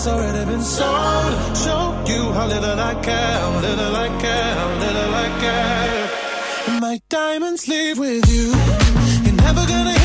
[0.00, 1.56] heart's already been sold.
[1.56, 6.80] Show you how little I care, little I care, little I care.
[6.80, 8.52] My diamonds leave with you.
[9.24, 9.99] You're never gonna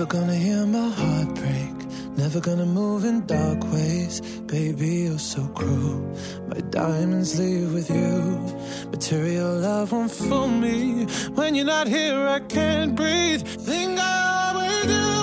[0.00, 1.76] never gonna hear my heart break.
[2.16, 4.22] Never gonna move in dark ways.
[4.46, 6.00] Baby, you're so cruel.
[6.48, 8.40] My diamonds leave with you.
[8.90, 11.04] Material love won't fool me.
[11.34, 13.42] When you're not here, I can't breathe.
[13.42, 15.19] Think I always do.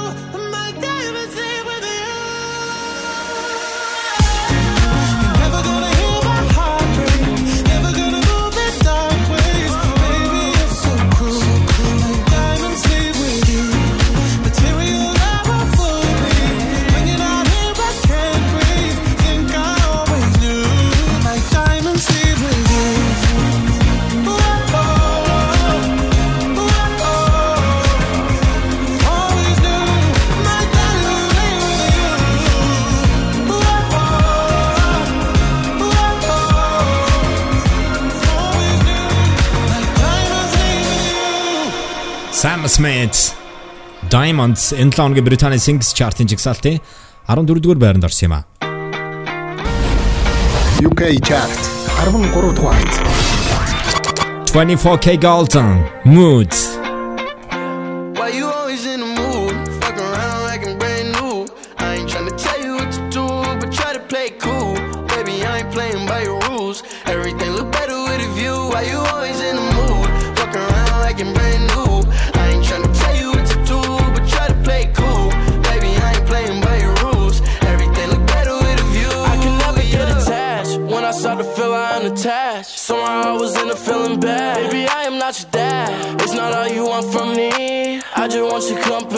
[42.67, 43.33] Sam Smith
[44.09, 46.79] Diamonds энэ лонгийн Британий Singles Chart-ын жигсаалтын
[47.27, 48.43] 14-р байранд орсон юм а.
[50.83, 51.59] UK Chart
[52.03, 52.93] 13 дугаарт
[54.51, 56.76] 24K Golden Moods
[83.77, 84.71] feeling bad.
[84.71, 86.21] Baby, I am not your dad.
[86.21, 88.01] It's not all you want from me.
[88.15, 89.16] I just want your company.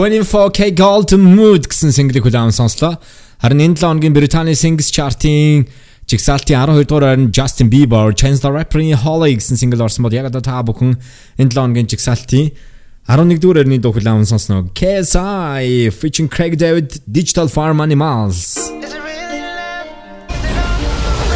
[0.00, 2.96] 24K Golden Mood гэсэн single-ийг хүлээвэн сонслоо.
[3.36, 5.68] Харин энэ 7 өдрийн Британий Singles Chart-ийн
[6.08, 10.32] Жигсаалтын 12 дугаар орн Justin Bieber, Chance the Rapper-ийн Holly гэсэн single орсон бол яг
[10.32, 10.96] одоо та бүхэн
[11.36, 12.48] энэ 7 өдрийн жигсаалтын
[13.12, 14.72] 11 дугаар орны дуу хүлээвэн сонсноо.
[14.72, 18.56] KSI featuring Craig David Digital Farm Animals.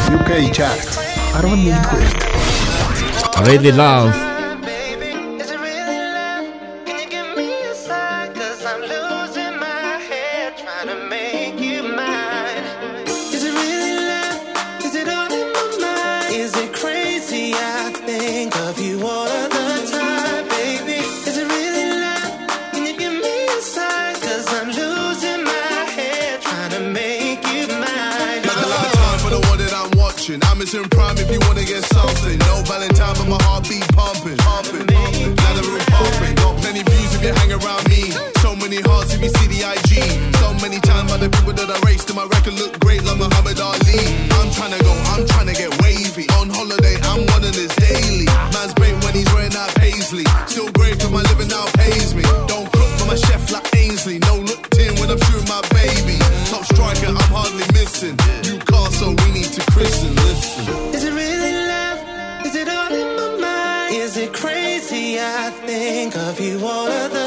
[0.09, 0.89] UK chart
[1.37, 3.45] 11 дугаар.
[3.45, 4.34] Really love
[41.15, 44.03] by the people that I raced, Till my record look great like Muhammad Ali.
[44.35, 46.27] I'm trying to go, I'm trying to get wavy.
[46.43, 48.27] On holiday, I'm one of this daily.
[48.51, 50.27] Man's paint when he's wearing that paisley.
[50.51, 52.27] Still great cause my living now pays me.
[52.51, 54.19] Don't cook for my chef like Ainsley.
[54.27, 56.19] No look tin when I'm shooting my baby.
[56.51, 58.19] Top striker, I'm hardly missing.
[58.43, 60.11] New car, so we need to christen.
[60.27, 60.67] Listen.
[60.99, 62.01] Is it really love?
[62.43, 63.95] Is it all in my mind?
[64.03, 65.21] Is it crazy?
[65.21, 67.24] I think of you all of the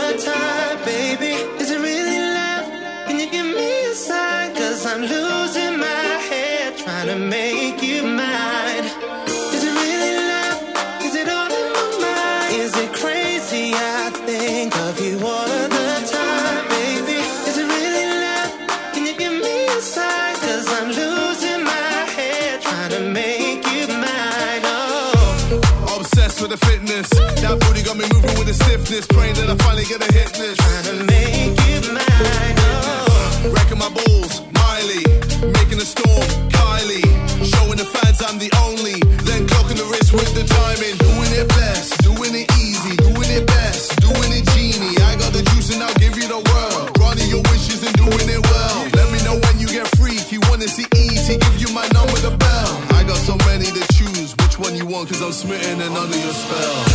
[28.87, 29.07] business.
[29.07, 30.59] Praying that I finally get a hit list.
[30.59, 32.55] Trying to make it mine.
[32.63, 33.51] Oh.
[33.51, 35.03] Wrecking my balls, Miley.
[35.43, 37.07] Making a storm, Kylie.
[37.43, 38.99] Showing the fans I'm the only.
[39.27, 40.95] Then clocking the wrist with the timing.
[41.03, 44.95] Doing it best, doing it easy, doing it best, doing it genie.
[45.03, 46.95] I got the juice and I'll give you the world.
[46.99, 48.77] Running your wishes and doing it well.
[48.95, 50.15] Let me know when you get free.
[50.15, 52.71] If you wanna see easy, give you my number, the bell.
[52.95, 54.31] I got so many to choose.
[54.39, 55.09] Which one you want?
[55.09, 56.86] Cause I'm smitten and under your spell.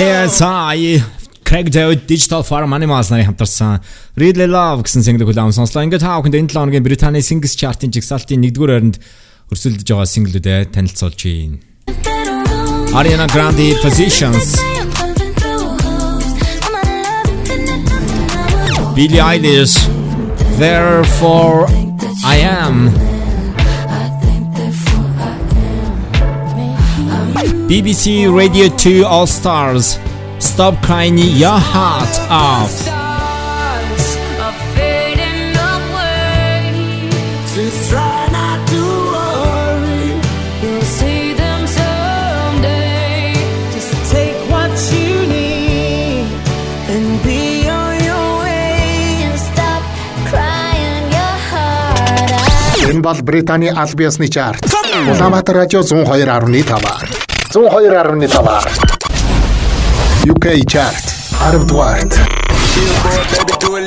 [0.00, 1.02] KSI
[1.44, 3.82] Craig David Digital Farm Animals нарын хамтарсан
[4.16, 5.84] Really Love гэсэн single хүлээм сонслоо.
[5.84, 8.96] Ингээд та бүхэнд энэ 7 хоногийн Британий Singles Chart-ын жигсаалтын 1-р байранд
[9.52, 11.60] өрсөлдөж байгаа single-үүдээ танилцуулж байна.
[12.96, 14.56] Ariana Grande Positions
[18.96, 19.76] Billie Eilish
[20.56, 21.68] Therefore
[22.24, 22.88] I Am
[27.68, 29.98] BBC Radio 2 All Stars
[30.38, 33.00] Stop Crying Your Heart Out
[52.90, 54.66] Энэ бол Британий Албиасны чарт.
[55.14, 57.19] Улаанбаатар радио 102.5.
[57.50, 60.94] 102.7 UK Chart.
[61.42, 62.16] Arv Duarte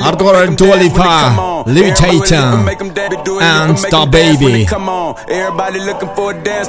[0.02, 2.68] Hardcore Dua Lipa, Levitator,
[3.40, 4.66] and DaBaby.
[5.28, 6.68] Everybody looking for a dance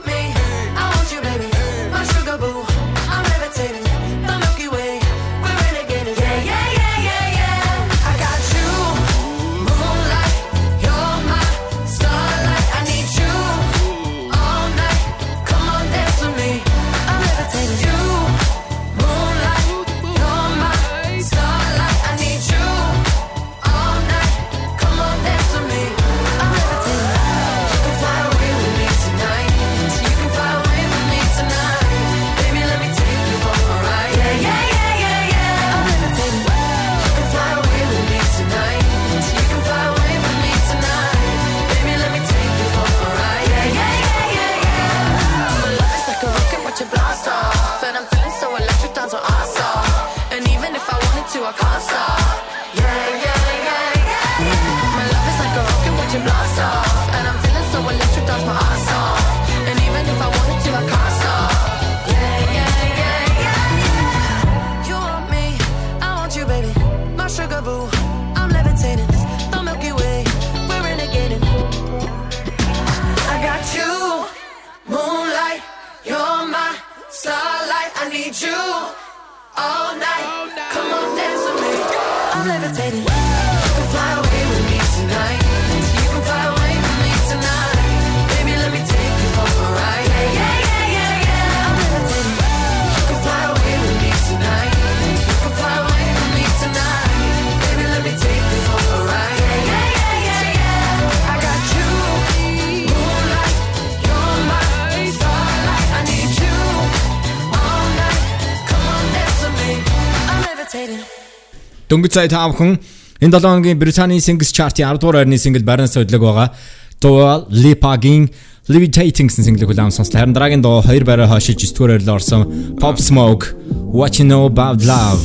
[112.01, 112.81] Дөнгөж сая та бүхэн
[113.21, 116.49] энэ 7 хоногийн Британий Singles Chart-ийн 10 дугаар байрны single бариас хөдлөг байгаа.
[116.97, 118.25] Dua Lipa-гийн
[118.65, 120.17] Levitating гэсэн single хүлээн сонслоо.
[120.17, 122.41] Харин дараагийн дуу 2 байраа хойшиж 9 дугаар байрлал орсон
[122.81, 123.53] Pop Smoke
[123.93, 125.21] What You Know About Love.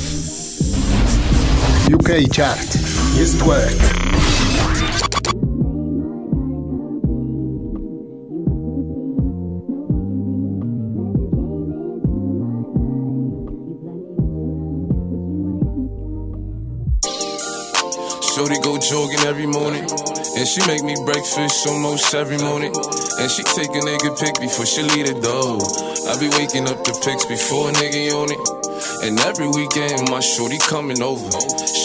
[1.96, 2.68] UK chart
[3.16, 4.05] 9 дугаарт.
[18.36, 19.88] Shorty go jogging every morning.
[20.36, 22.70] And she make me breakfast almost every morning.
[23.18, 25.56] And she take a nigga pic before she leave the door.
[26.04, 29.08] I be waking up the pics before a nigga on it.
[29.08, 31.32] And every weekend, my shorty coming over.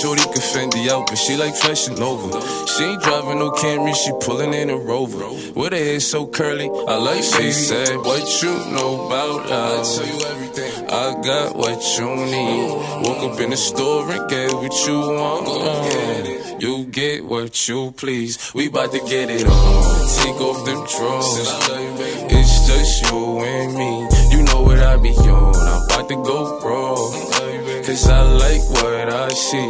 [0.03, 2.27] Shorty can Fendi out, but she like flashing over.
[2.67, 5.31] She ain't driving no Camry, she pulling in a Rover.
[5.55, 9.99] With her hair so curly, I like she said, What you know about us?
[9.99, 10.70] I tell you everything.
[10.93, 12.69] I got what you need.
[13.07, 16.61] Woke up in the store and get what you want.
[16.61, 18.53] You get what you please.
[18.53, 20.07] We bout to get it on.
[20.17, 21.49] Take off them drawers.
[22.29, 24.35] It's just you and me.
[24.35, 25.55] You know what I be on.
[25.55, 27.40] I'm about to go raw.
[27.81, 29.67] Cause I like what I see.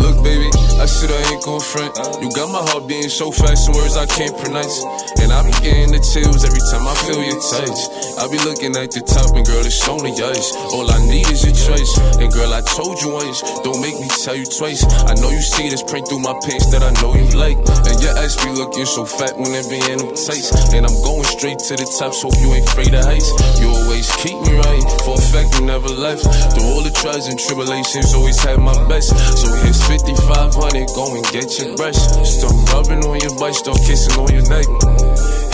[0.00, 0.48] Look, baby,
[0.80, 1.92] I said I ain't gon' front.
[2.18, 4.82] You got my heart beating so fast, some words I can't pronounce.
[5.20, 7.80] And I be getting the chills every time I feel your touch.
[8.18, 10.50] I be looking at the top, and girl, it's only ice.
[10.72, 11.92] All I need is your choice.
[12.18, 14.82] And girl, I told you once, don't make me tell you twice.
[15.06, 17.60] I know you see this print through my pants that I know you like.
[17.86, 20.50] And your ass be looking so fat when it be in them tights.
[20.74, 23.30] And I'm going straight to the top, so you ain't afraid of heights.
[23.60, 26.26] You always keep me right, for a fact you never left.
[26.56, 29.10] Through all the trials and tribulations, always had my best.
[29.38, 31.96] So here's 5500, go and get your brush.
[31.96, 34.66] Start rubbing on your butt, start kissing on your neck.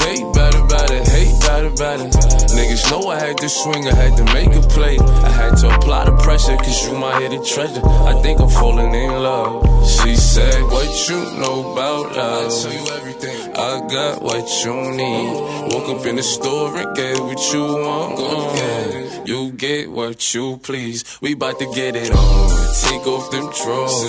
[0.05, 2.09] Hate better, better, hate better, better.
[2.57, 4.99] Niggas know I had to swing, I had to make a play.
[4.99, 7.85] I had to apply the pressure, cause you my hidden treasure.
[7.85, 9.65] I think I'm falling in love.
[9.89, 12.67] She said, What you know about us?
[12.67, 13.40] I tell you everything.
[13.57, 15.73] I got what you need.
[15.73, 19.29] Woke up in the store and get what you want.
[19.29, 21.19] You get what you please.
[21.21, 22.75] We bout to get it on.
[22.83, 24.03] Take off them drawers.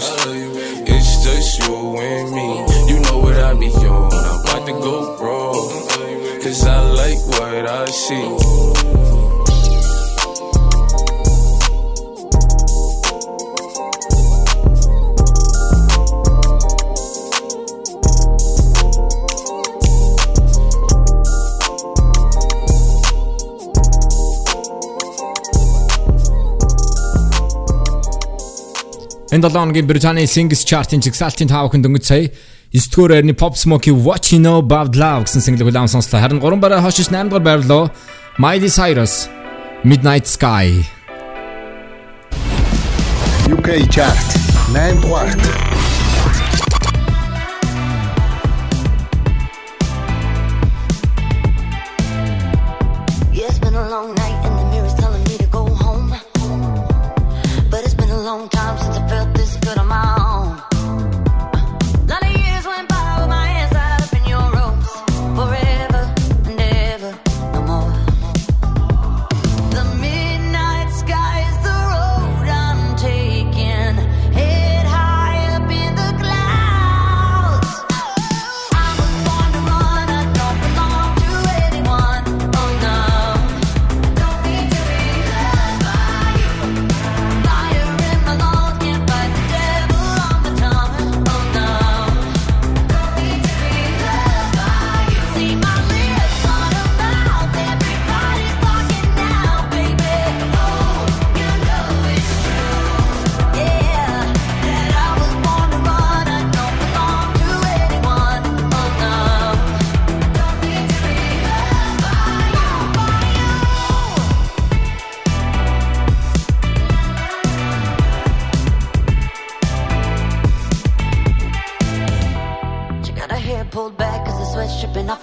[0.87, 2.93] It's just you and me.
[2.93, 4.13] You know what I be on.
[4.13, 5.53] I'm about to go raw.
[6.41, 9.00] Cause I like what I see.
[29.31, 32.27] Энэ 7 хоногийн Британий Singles Chart-ын жигсаалтын 5 хүн дөнгөж сая
[32.75, 36.19] 9 дугаар байрны Pop Smoke What You Know About Love гэсэн single хүлээн сонслоо.
[36.19, 37.87] Харин 3 бараа хошиж 8 дугаар байрлоо
[38.35, 39.31] Miley Cyrus
[39.87, 40.83] Midnight Sky.
[43.47, 44.27] UK Chart
[44.75, 45.70] 8 дугаарт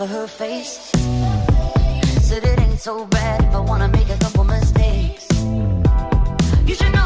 [0.09, 0.91] her face.
[2.29, 5.27] Said it ain't so bad if I wanna make a couple mistakes.
[6.67, 6.98] You should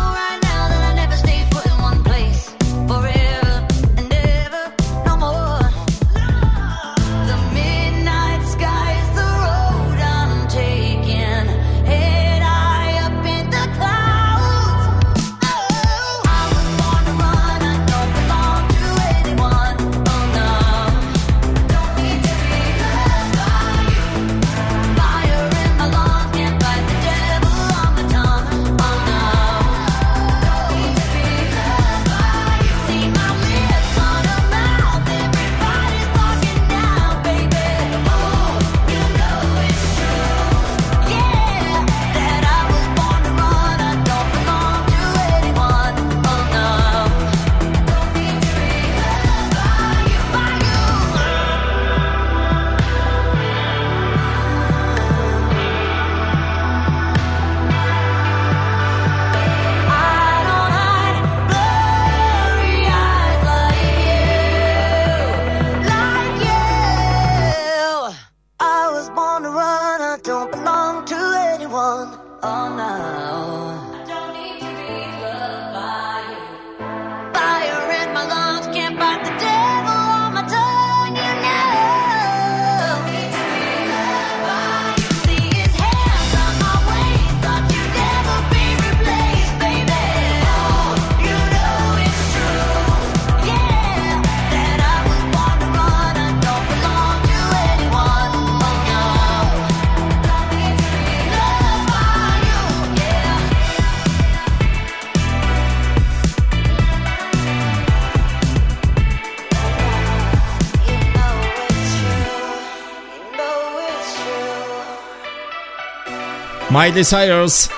[116.73, 117.69] Miley Cyrus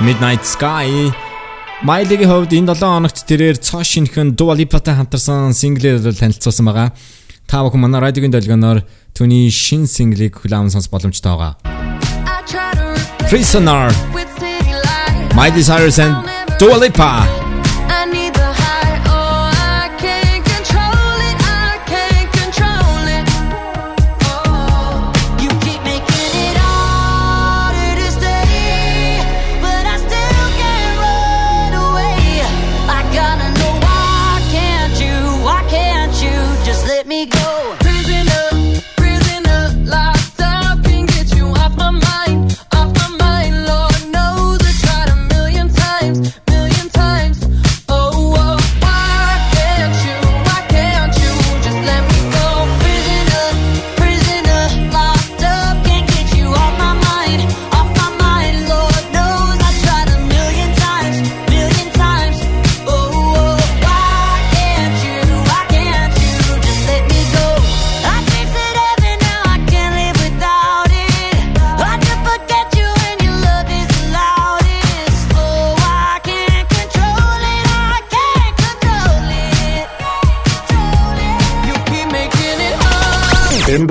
[0.00, 1.12] Midnight Sky
[1.84, 6.96] Miley-гийн хувьд энэ 7 хоногт тэрээр цоо шинхэн Dua Lipa-тай хамтарсан синглээр танилцуулсан байгаа.
[7.44, 8.80] Та бүхэн манай радиогийн долгионоор
[9.12, 11.52] түүний шин синглийг хүлээвэн сонс боломжтой байгаа.
[13.28, 13.92] Prisoner
[15.36, 16.16] Miley Cyrus and
[16.56, 17.43] Dua Lipa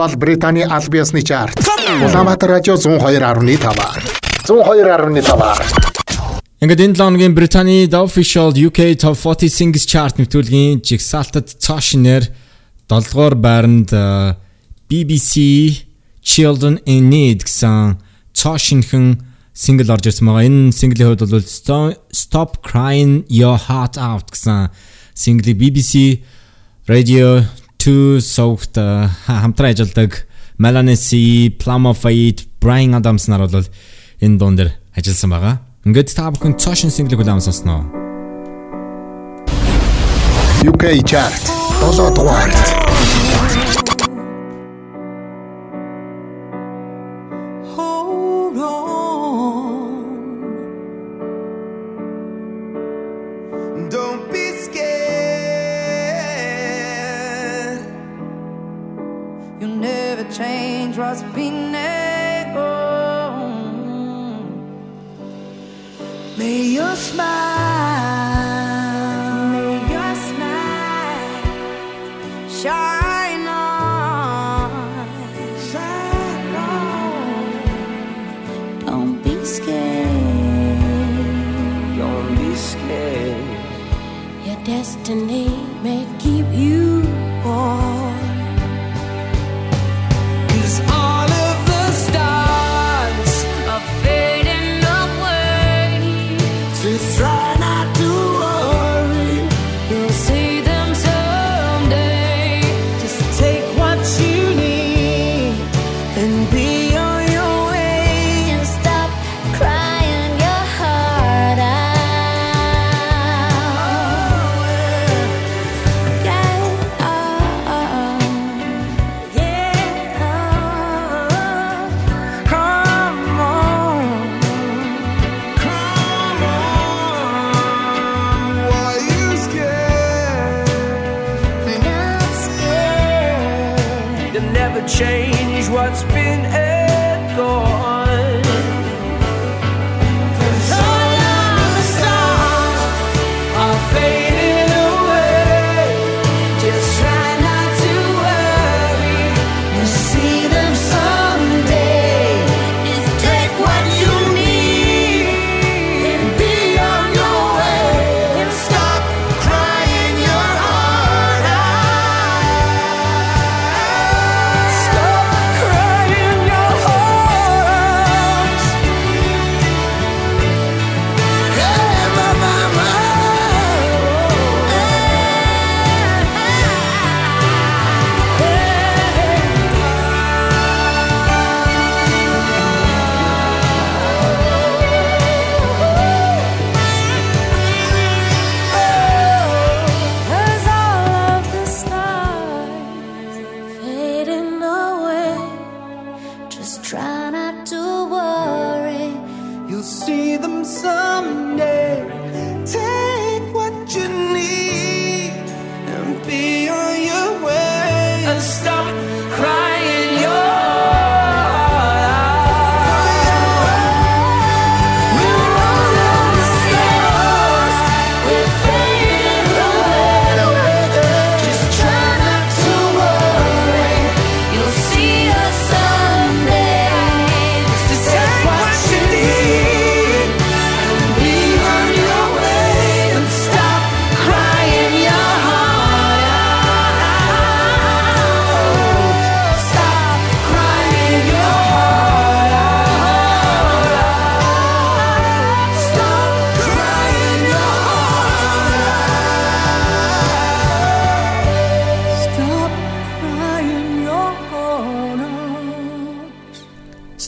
[0.04, 1.56] бол Британий Албиасны чарт.
[2.04, 3.60] Улаанбаатар радио 102.5.
[4.46, 5.94] 102.5.
[6.60, 12.28] Ингээд энэ 7 өдрийн Британий The Official UK Top 40 Singles Chart нэвтрүүлгийн жигсаалтад цаашнэр
[12.92, 14.36] 7 дугаар байранд э,
[14.92, 15.88] BBC
[16.20, 18.00] Children in Need гэсэн
[18.36, 19.24] цаашинхэн
[19.56, 20.48] сингл орж ирсэн байгаа.
[20.48, 21.48] Энэ синглийн хувьд бол
[22.12, 24.68] Stop Crying Your Heart Out гэсэн
[25.16, 26.24] синглийг BBC
[26.88, 27.48] Radio
[27.84, 30.26] Two Soaked э, хамтран ажилладаг
[30.58, 33.68] Melanie C, Plum of Fate, Brian Adams нар бол
[34.24, 35.60] энэ дуун дээр ажилласан байгаа.
[35.84, 37.84] Ингээд та бүхэн Caution single-г улаан сонсноо.
[40.64, 41.44] UK chart
[41.84, 42.83] 7 дугаар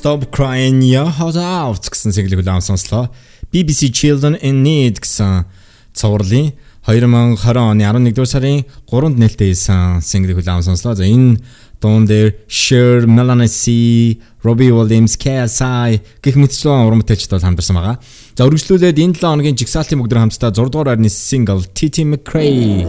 [0.06, 3.10] Stop Crying Your Heart Out гэсэн single хүлээн сонслоо.
[3.50, 5.50] BBC Children in Need гэсэн
[5.98, 6.54] цувралын
[6.86, 10.94] 2020 оны 11-р сарын 3-нд нээлттэй хийсэн single хүлээн сонслоо.
[10.94, 11.42] За энэ
[11.82, 17.98] дуун дээр Cher, Melanie C, Robbie Williams, KSI гэх мэтчлэн уран бүтээлчд бол хамтарсан байгаа.
[18.38, 22.86] За үргэлжлүүлээд энэ 7 хоногийн жигсаалтын бүгд хамтдаа 6 дугаар байрны single TT McRae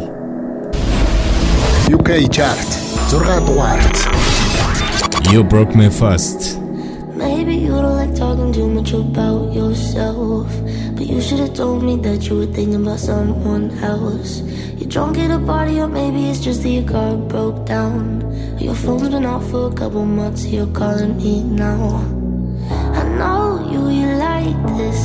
[1.96, 2.68] UK chart
[3.08, 4.04] 6 дугаарт
[5.32, 6.65] You broke me first.
[8.76, 10.46] Much about yourself.
[10.96, 14.42] But you should have told me that you were thinking about someone else.
[14.76, 18.04] You're drunk at a party, or maybe it's just that your car broke down.
[18.58, 22.04] Your phone's been off for a couple months, so you're calling me now.
[23.00, 25.00] I know you, you like this.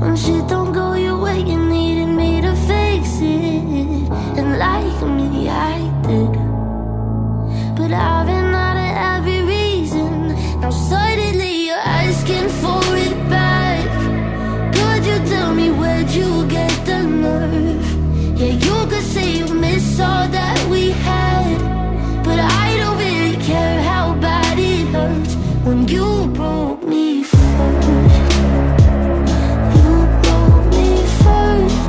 [0.00, 4.02] When shit don't go your way, you needed me to fix it.
[4.38, 5.78] And like me, I
[6.08, 6.32] did.
[7.76, 10.10] But I've been out of every reason.
[10.60, 11.11] Now suddenly
[18.86, 21.58] could say you miss all that we had.
[22.24, 25.34] But I don't really care how bad it hurts
[25.64, 27.88] when you broke me first.
[29.76, 29.92] You
[30.24, 30.88] broke me
[31.22, 31.80] first.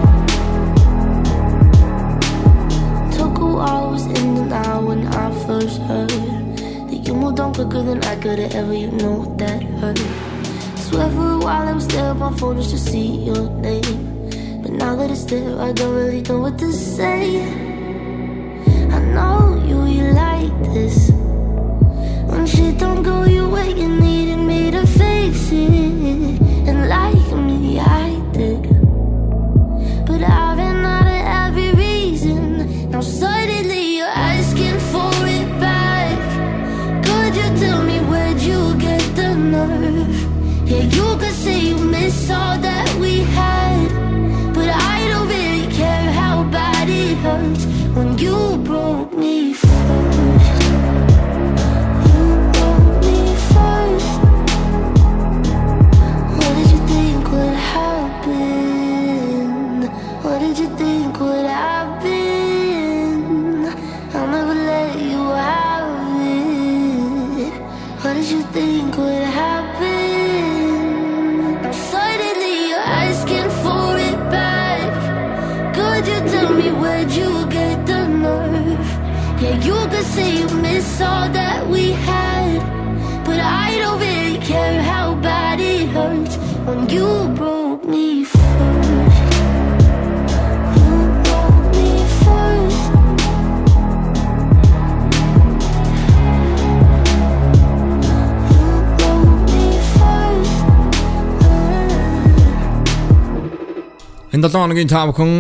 [3.18, 4.50] Took a while, was in
[4.88, 6.10] when I first heard
[6.90, 8.74] that you moved on quicker than I could have ever.
[8.74, 10.00] You know that hurt.
[10.78, 14.13] Swear for a while I was there my phone just to see your name.
[14.64, 17.44] But now that it's there, I don't really know what to say.
[18.96, 21.10] I know you, you like this.
[22.30, 26.40] When shit don't go your way, you needed me to fix it.
[26.70, 28.62] And like me, I did.
[30.08, 32.90] But I've been out of every reason.
[32.90, 36.18] Now suddenly you're asking for it back.
[37.04, 40.70] Could you tell me where'd you get the nerve?
[40.72, 43.63] Yeah, you could say you miss all that we had.
[47.24, 47.63] Bad
[80.16, 82.60] say you miss all that we had.
[83.28, 86.36] But I don't really care how bad it hurts
[86.68, 87.08] when you
[87.40, 89.28] broke me first.
[90.78, 90.94] You
[91.26, 91.90] broke me
[92.24, 92.84] first.
[98.54, 98.70] You
[99.00, 99.66] broke me
[99.96, 100.58] first.
[104.34, 105.32] Энэ 7 хоногийн та бүхэн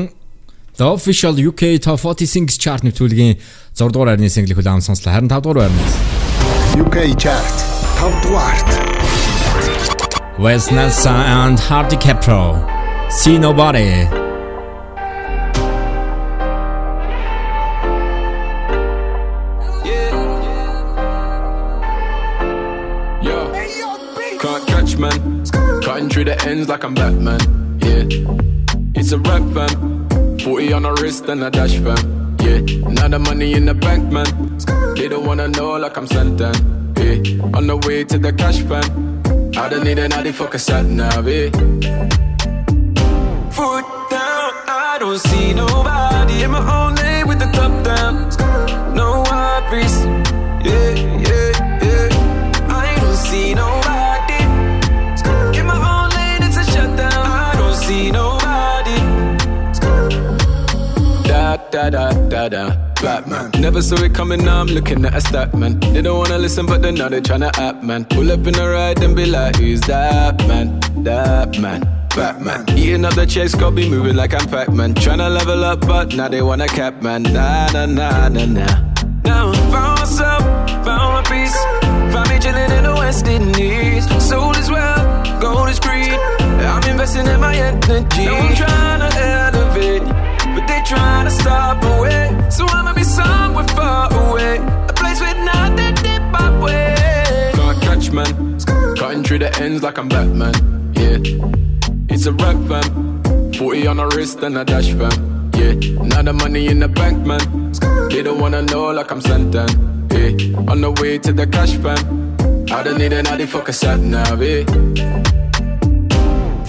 [0.76, 3.38] The Official UK Top 40 Singles Chart нэвтрүүлгийн
[3.78, 5.14] 6 дугаар байрны single хүлээм сонслоо.
[5.14, 5.94] Харин 5 дугаар байрнаас
[6.82, 7.58] UK Chart
[8.02, 8.68] 5 дугаарт
[10.42, 12.66] Wes Nelson and Hardy Caprio
[13.14, 14.10] See Nobody
[19.86, 20.10] yeah.
[23.22, 23.46] Yeah.
[24.42, 25.46] Can catch man,
[25.86, 27.38] cutting through the ends like I'm Batman.
[27.78, 28.10] Yeah,
[28.98, 30.03] it's a rap fam.
[30.44, 32.36] 40 on the wrist and a dash fam.
[32.42, 32.60] Yeah,
[32.90, 34.28] now the money in the bank man.
[34.96, 36.56] They don't wanna know like I'm Santan.
[37.00, 39.22] Yeah, on the way to the cash fam.
[39.56, 41.28] I don't need another fuck a sat nav.
[41.30, 41.50] Yeah.
[43.56, 48.14] Foot down, I don't see nobody in my own lane with the top down.
[48.94, 49.96] No worries.
[50.68, 50.92] Yeah,
[51.26, 51.33] yeah.
[61.74, 62.70] Da da da da da.
[63.02, 63.50] Batman.
[63.60, 65.80] Never saw it coming, now I'm looking at a stat man.
[65.80, 68.06] They don't wanna listen, but then now they tryna act man.
[68.06, 70.80] Pull up in the ride and be like, who's that man?
[71.04, 71.82] That man.
[72.16, 72.70] Batman.
[72.78, 74.94] Eating up the checks, got be moving like I'm Pac-Man.
[74.94, 77.24] Tryna level up, but now they wanna cap man.
[77.24, 78.94] Nah, nah, nah, nah, nah.
[79.26, 80.44] Now I found myself,
[80.86, 81.58] found my peace.
[82.14, 84.06] Found me chilling in the West Indies.
[84.24, 86.14] Soul is well, gold is green.
[86.62, 88.26] I'm investing in my energy.
[88.26, 89.53] Now I'm trying to elevate, but they
[90.94, 92.24] trying to stop away.
[92.50, 94.58] So I'ma be somewhere far away,
[94.92, 97.52] a place with nothing dip my way.
[97.60, 98.34] Can't catch man,
[99.00, 100.56] cutting through the ends like I'm Batman.
[101.00, 101.18] Yeah,
[102.14, 102.88] it's a rap fam.
[103.54, 105.18] 40 on the wrist and a dash fam.
[105.60, 105.74] Yeah,
[106.12, 107.46] now the money in the bank man.
[108.10, 109.70] They don't wanna know like I'm Santan.
[110.14, 112.02] Yeah, on the way to the cash fam.
[112.72, 114.64] I don't need another fuck a sat nav, eh?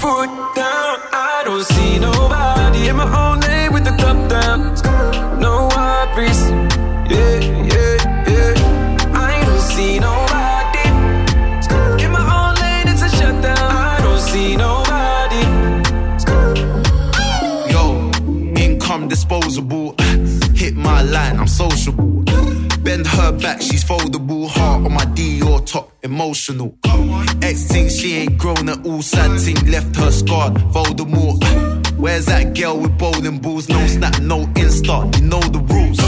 [0.01, 0.31] Foot
[0.61, 3.54] down, I don't see nobody in my own with
[3.85, 4.61] the top down.
[5.39, 6.41] No worries,
[7.11, 7.39] yeah,
[7.71, 7.97] yeah,
[8.31, 9.13] yeah.
[9.15, 10.89] I don't see nobody
[12.03, 12.89] in my own lane.
[12.89, 13.11] It's a.
[13.47, 15.43] I don't see nobody.
[17.73, 18.11] Yo,
[18.57, 19.95] income disposable.
[20.55, 22.24] Hit my line, I'm sociable.
[22.95, 24.49] Bend her back, she's foldable.
[24.49, 26.79] Heart on my Dior top, emotional.
[27.43, 29.03] Ex thinks she ain't grown at all.
[29.03, 30.55] Sad thing left her scarred.
[30.73, 31.43] Voldemort.
[31.99, 33.69] Where's that girl with bowling balls?
[33.69, 35.13] No snap, no insta.
[35.17, 35.99] You know the rules.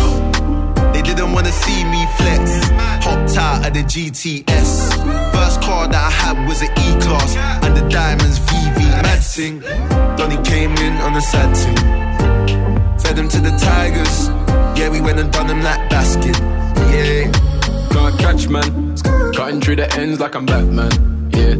[0.92, 2.68] They didn't wanna see me flex.
[3.04, 4.94] Hopped out of the GTS.
[5.34, 7.34] First car that I had was an E class.
[7.64, 8.78] And the diamonds VV.
[9.02, 9.58] Mad thing.
[10.16, 12.98] Donny came in on a sad thing.
[13.00, 14.35] Fed him to the tigers.
[14.86, 16.38] Yeah, we went and done them like basket.
[16.94, 17.32] Yeah.
[17.90, 18.96] Can't catch man.
[19.34, 20.92] Cutting through the ends like I'm Batman.
[21.32, 21.56] Yeah.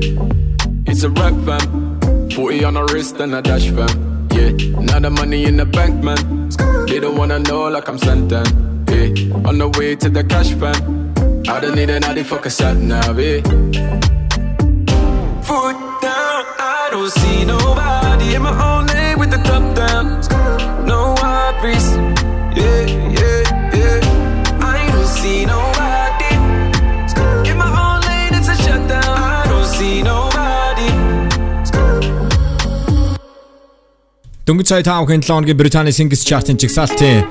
[0.87, 2.31] It's a rap fam.
[2.31, 4.29] 40 on the wrist and a dash fam.
[4.31, 4.51] Yeah.
[4.79, 6.51] Now the money in the bank, man.
[6.87, 8.47] They don't wanna know like I'm Santan.
[8.95, 9.49] Yeah.
[9.49, 11.13] On the way to the cash fam.
[11.49, 13.41] I don't need another fuck a sat nav, eh?
[15.49, 20.87] Foot down, I don't see nobody in my own lane with the top down.
[20.87, 21.89] No worries,
[34.47, 37.27] Дөнгөж сая 5 хүн 7 оны Британий Singles Chart-ын жигсаалтын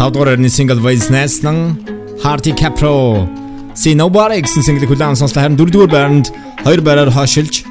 [0.00, 1.76] 5 дугаар орны single Voice Nest-ын
[2.24, 3.28] Hardy Capro.
[3.76, 6.32] See Nobody гэсэн single-ийг хүлээн сонслоо харин 4 дугаар байранд
[6.64, 7.68] 2 байраар хашилж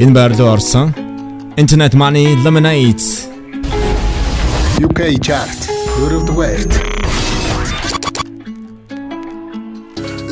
[0.00, 0.96] энэ байрлал орсон.
[1.60, 3.29] Internet Money Lemonade
[4.82, 5.50] UK chart.
[5.96, 6.72] good of the West.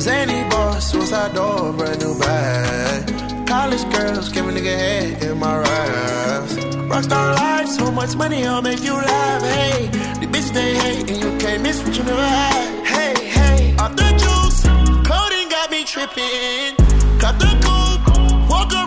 [0.01, 0.93] Zany boss,
[1.35, 3.47] door, brand new bag.
[3.47, 6.55] College girls, give a nigga head in my raps.
[6.91, 9.43] Rockstar life, so much money, I'll make you laugh.
[9.43, 9.87] Hey,
[10.21, 12.87] the bitch they hate, and you can't miss what you never had.
[12.87, 14.63] Hey, hey, off the juice,
[15.07, 16.75] coding got me tripping.
[17.21, 17.53] Cut the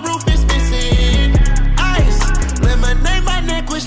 [0.08, 1.36] roof is missing.
[1.78, 3.86] Ice, lemonade, my neck was.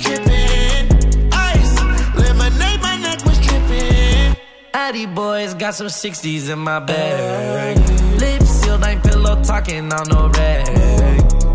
[4.74, 7.78] Addy boys got some 60s in my bag.
[8.20, 10.68] Lips sealed, ain't pillow talking on no rag.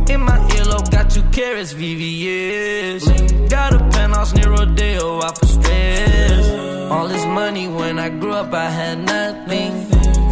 [0.10, 3.50] In my earlobe, got two carats, VVS.
[3.50, 6.92] Got a penthouse near Rodeo, out for stress.
[6.92, 9.72] All this money when I grew up, I had nothing.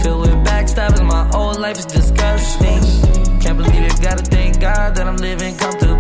[0.02, 3.42] Filled with backstabbing, my whole life is disgusting.
[3.42, 5.97] Can't believe it, gotta thank God that I'm living comfortably.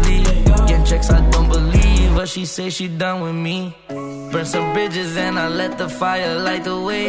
[0.87, 3.75] Checks, I don't believe, but she say she done with me.
[4.31, 7.07] Burn some bridges and I let the fire light the way.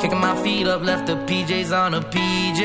[0.00, 2.60] Kicking my feet up, left the PJs on a PJ.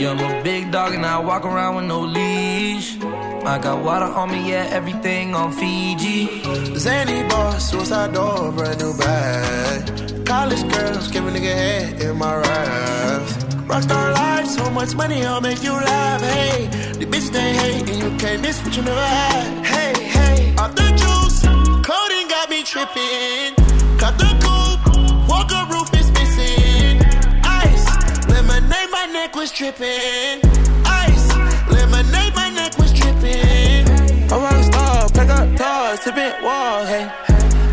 [0.00, 2.98] Yeah, I'm a big dog and I walk around with no leash.
[3.00, 6.42] I got water on me, yeah, everything on Fiji.
[6.76, 10.26] Zany boss, suicide door, brand new bag.
[10.26, 13.49] College girls, give a nigga head in my raps.
[13.68, 16.20] Rockstar life, so much money, I'll make you laugh.
[16.22, 16.66] Hey,
[16.98, 19.64] the bitch they hate, and you can't miss what you never had.
[19.64, 21.42] Hey, hey, off the juice,
[21.86, 23.54] coding got me tripping.
[23.98, 27.00] Cut the coupe, walker roof is missing.
[27.44, 27.86] Ice,
[28.28, 30.40] lemonade, my neck was tripping.
[30.84, 31.28] Ice,
[31.68, 33.86] lemonade, my neck was tripping.
[34.32, 37.06] A rock star, pack up toys, tipping walls, hey.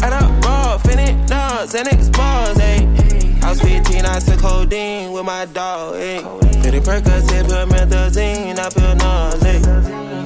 [0.03, 3.06] Add up raw, finish nuts, and expose, hey.
[3.47, 6.19] I was 15, I took codeine with my dog, hey.
[6.61, 9.65] Pretty Percocet, put methazine, I feel nauseous.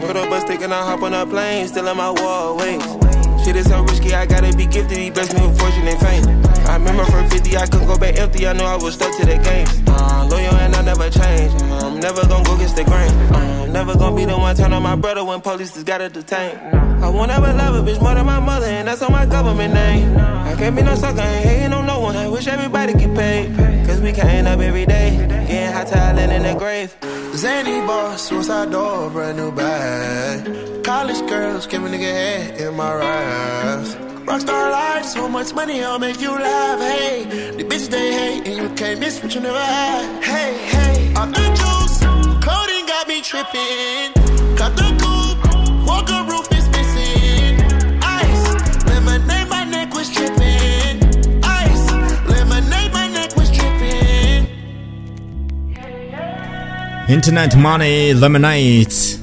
[0.04, 2.82] Put up a stick and I hop on a plane, still in my wall, wait.
[3.46, 4.98] Shit is so risky, I gotta be gifted.
[4.98, 6.26] He blessed me with fortune and fame.
[6.66, 8.48] I remember from 50, I couldn't go back empty.
[8.48, 9.68] I knew I was stuck to the game.
[9.86, 11.62] Uh, loyal and I never change.
[11.62, 13.12] Uh, I'm never gonna go against the grain.
[13.32, 16.10] Uh, I'm never gonna be the one turn on my brother when police just gotta
[16.10, 16.58] detain.
[17.04, 19.74] I won't ever love a bitch more than my mother, and that's on my government
[19.74, 20.16] name.
[20.18, 22.16] I can't be no sucker, ain't hating on no one.
[22.16, 22.60] I wish get
[23.22, 23.48] paid.
[23.88, 25.10] Cause we can't up every day.
[25.50, 26.90] Getting hot talent in the grave.
[27.42, 30.38] Zany boss, suicide door, brand new bag.
[30.84, 33.92] College girls, give a nigga head in my raps.
[34.28, 36.80] Rockstar life, so much money, I'll make you laugh.
[36.80, 37.16] Hey,
[37.58, 40.24] the bitch they hate, and you can't miss what you never had.
[40.32, 41.98] Hey, hey, off the juice,
[42.48, 44.21] coding got me tripping.
[57.12, 59.20] Internet Money Lemonade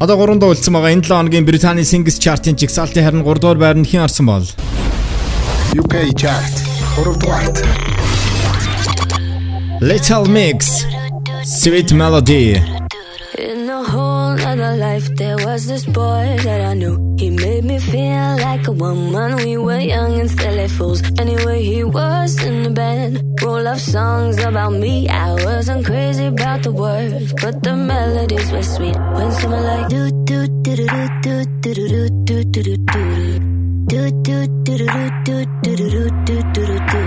[0.00, 0.90] Одоо 3 дуу үлдсэн байгаа.
[0.90, 4.46] Энэ 7 хоногийн Британий Singles Chart-ын жигсаалтын харин 3 дугаар байранд хэн орсон бол?
[5.78, 6.54] UK chart.
[6.98, 7.56] 3 дугаарт.
[9.80, 10.58] Little Mix
[11.46, 12.85] Sweet Melody
[14.66, 16.96] whole life, there was this boy that I knew.
[17.18, 19.36] He made me feel like a woman.
[19.36, 21.02] We were young and silly fools.
[21.18, 23.22] Anyway, he was in the band.
[23.42, 25.08] Roll of songs about me.
[25.08, 28.96] I wasn't crazy about the words, but the melodies were sweet.
[29.16, 30.86] When someone like do do do do
[31.22, 33.55] do do do do do do do do.
[33.88, 34.86] Do do do do
[35.24, 37.00] do do do do do do do do.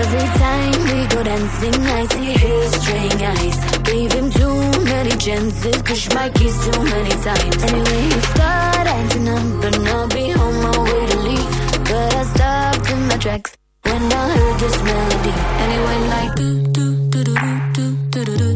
[0.00, 3.56] Every time we go dancing, I see his string eyes.
[3.84, 7.62] Gave him too many chances, push my keys too many times.
[7.62, 11.50] Anyway, he started acting up, but I'll be on my way to leave.
[11.88, 15.34] But I stopped in my tracks when I heard this melody.
[15.86, 17.34] Went like do do do do
[17.74, 18.53] do do do do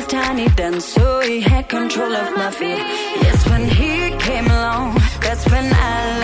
[0.00, 2.82] his tiny dance, so he had control of my feet.
[3.24, 6.19] Yes, when he came along, that's when I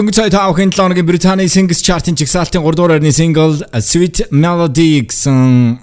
[0.00, 3.84] Дөнгөж сая тав хэн 7 хоногийн Британий Singles Chart-ын жигсаалтын 3 дугаар байрны single A
[3.84, 5.76] Sweet Melody гэсэн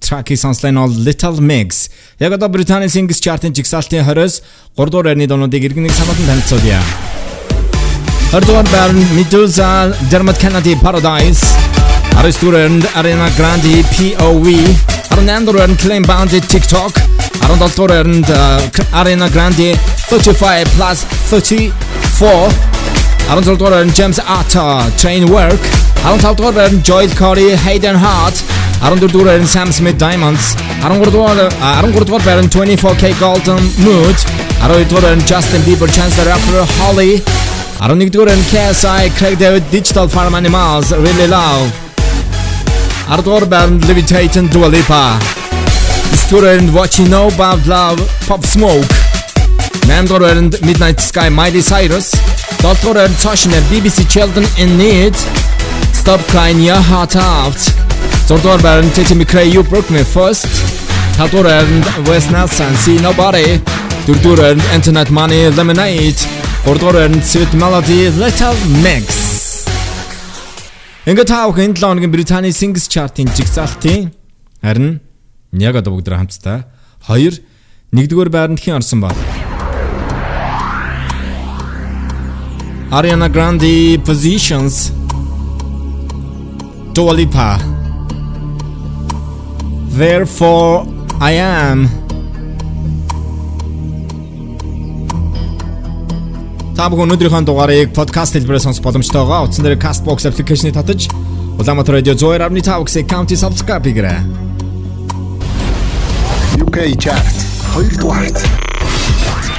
[0.00, 1.92] track-ийг сонслоо нь бол Little Mix.
[2.16, 4.40] Яг одоо Британий Singles Chart-ын жигсаалтын 20-с
[4.72, 6.80] 3 дугаар байрны дуунуудыг иргэнэг санаатан танилцуулъя.
[8.32, 11.44] 20 дугаар байрны Medusa, Dermot Kennedy Paradise.
[12.16, 14.46] 19 дугаар байранд Ariana Grande POV.
[15.12, 16.96] 18 дугаар байранд Clean Bandit TikTok.
[17.44, 19.76] 17 дугаар uh, Ariana Grande
[20.08, 22.78] 35 plus 34
[23.28, 25.60] Arun Saltwater and James Arthur, Train Wreck,
[26.04, 28.32] Arun Saltwater and Joel Corry, Hayden Hart,
[28.82, 34.16] Arun Durdura and Sam Smith Diamonds, Arun Gurdwar uh, and 24kGoldn Mood,
[34.64, 37.20] Arun Durdura and Justin Bieber, Chance the Rapper, Holy,
[37.84, 41.70] Arun to and KSI, Craig David, Digital Farm Animals, Really Love,
[43.08, 45.18] want to and Levitating Dua Lipa,
[46.16, 48.88] Student What You Know About Love, Pop Smoke,
[49.86, 55.14] Mandor and Midnight Sky, Miley Cyrus, 7 дугаар байранд Toshner BBC Children in Need.
[56.00, 57.60] Stop Crying Your Heart Out.
[58.28, 60.50] 6 дугаар байранд Teddy McRae You Broke Me First.
[61.18, 63.46] 7 дугаар байранд Wes Nelson See Nobody.
[64.06, 66.20] 4 дугаар байранд Internet Money Lemonade.
[66.66, 69.06] 3 дугаар байранд Sweet Melody Little Mix.
[71.10, 74.10] Ингээд таа бүхэн 7 хоногийн Британий Singles Chart-ын жигсаалтын
[74.66, 75.00] харин
[75.68, 76.58] яг одоо бүгд хамтдаа
[77.06, 77.38] 2
[77.94, 79.47] 1-р байранд хэн орсон баг?
[82.90, 84.92] Ariana Grande Positions.
[86.94, 87.58] Dua Lipa.
[89.92, 90.86] Therefore
[91.20, 91.78] I am.
[96.72, 99.44] Та бүхэн өнөөдрийнхөө дугаарыг подкаст хэлбэрээр сонсох боломжтой байгаа.
[99.44, 101.12] Утсан дээр Castbox аппликейшнийг татаж
[101.60, 104.24] Улаанбаатар радио 102.5 гэсэн county subscribe хийгээрэй.
[106.64, 107.36] UK chart.
[107.76, 108.38] 2 дугаарт.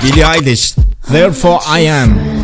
[0.01, 0.73] Billie Eilish.
[1.11, 2.39] Therefore I am.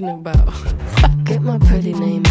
[0.00, 1.24] talking about?
[1.24, 2.22] Get my pretty name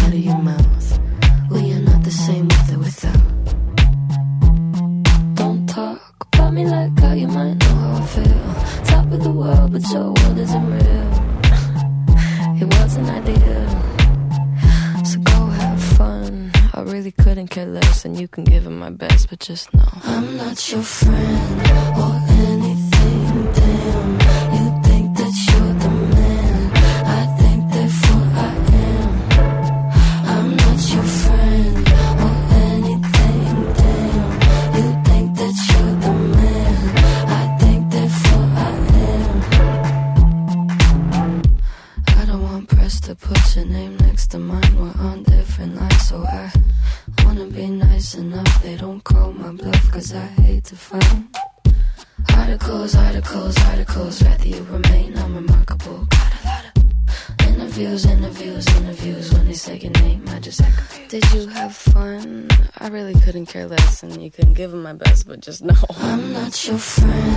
[65.40, 65.74] just know.
[66.00, 67.29] I'm not your friend.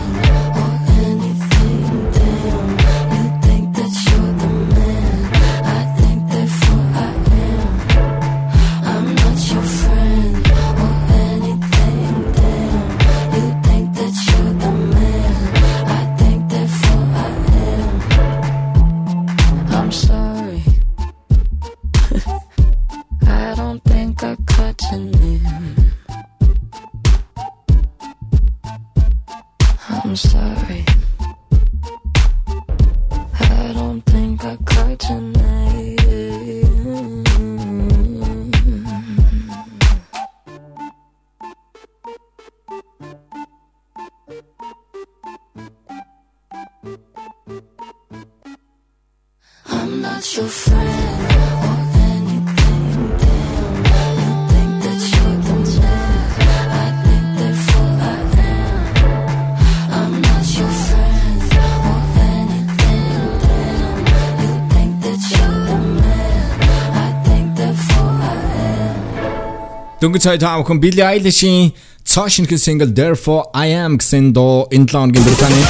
[70.14, 71.72] өнгө цай таамхан Billie Eilish-ийн
[72.06, 75.66] цаашинхын single Therefore I Am гэсэн дуу энэ лонгийн Британий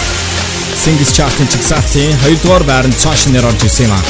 [0.84, 4.03] Singles Chart-ын чигсалтын 2 дугаар байранд цаашнаар орж ирсэн юм аа.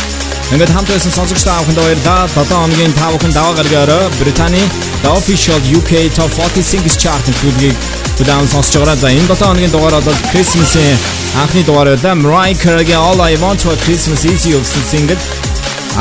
[0.49, 2.25] Ингээд хамт байсан сонсогч таамхан баярлалаа.
[2.33, 4.65] 7 хоногийн таамхан даваа гаргаараа Британий
[5.03, 7.77] The Official UK Top 40 Singles Chart-ын төлөвийг
[8.17, 8.97] Түлэн сонсож байгаа.
[8.97, 10.97] За энэ 7 хоногийн дугаар бол Christmas-ийн
[11.45, 12.17] анхны дугаар байлаа.
[12.17, 15.21] Mariah Carey-ийн All I Want for Christmas Is You гэсэн single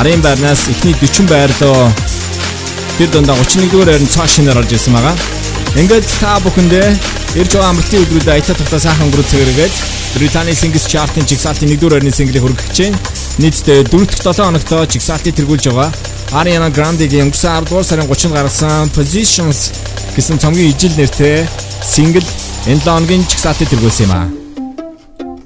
[0.01, 1.93] Арын байрнаас эхний 40 байрлал
[2.97, 5.15] Тэр дондаа 31-р хайрын цаа шинээр орж ирсэн байгаа.
[5.81, 6.87] Ингээд та бүхэндээ
[7.41, 9.73] ирж байгаа амралтын өдрүүдэд аялал тогтоо сайхан өнгөрөөж цэгэргээд
[10.13, 12.97] Британий Singles Chart-ын жигсаалтын 1-р хайрны single-ийг хүргэж чинь
[13.41, 15.89] нийтдээ 4-7 хоногтой жигсаалтыг тэргүүлж байгаа.
[16.37, 19.73] Ariana Grande-гийн өнгөрсөн 10 дугаар сарын 30-нд гарсан Positions
[20.13, 21.49] гэсэн цомгийн ижил нэртэй
[21.81, 22.29] single
[22.69, 24.29] энэ лонгийн жигсаалтыг тэргүүлсэн юм аа.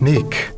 [0.03, 0.56] Nick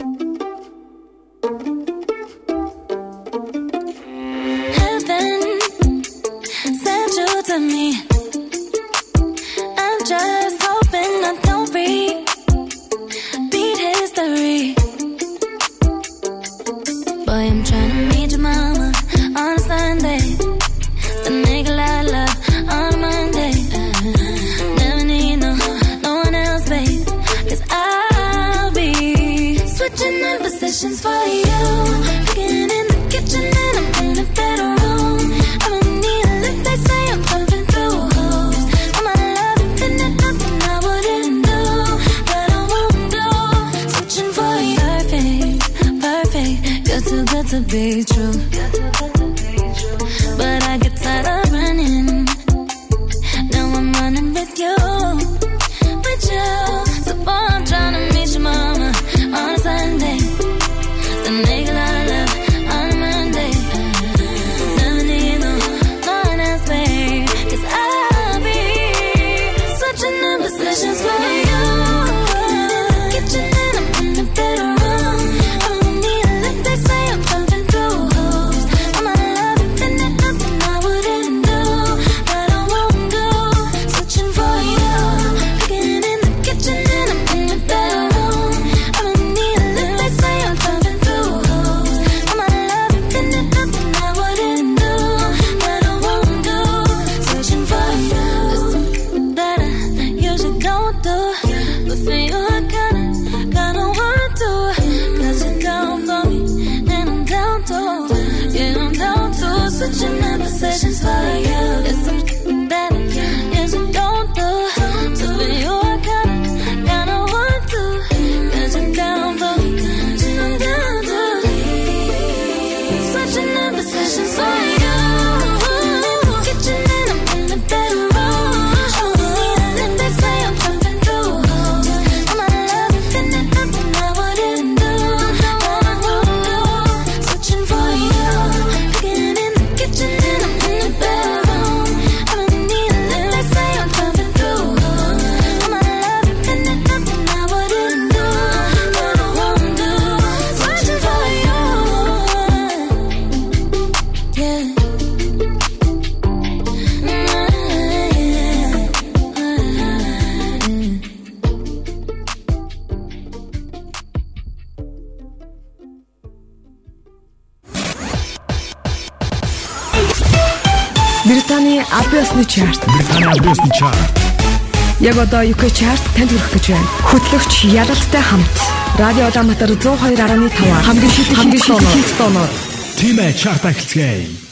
[176.49, 176.87] хүрэх гэж байна.
[177.09, 178.57] Хөтлөгч Ялалтай хамт
[178.97, 182.49] Радио Улаанбаатар 102.5 хамгийн шилдэг хамгийн шилдэг тоноор
[182.97, 184.48] Тимэ чарт ахилцгээе.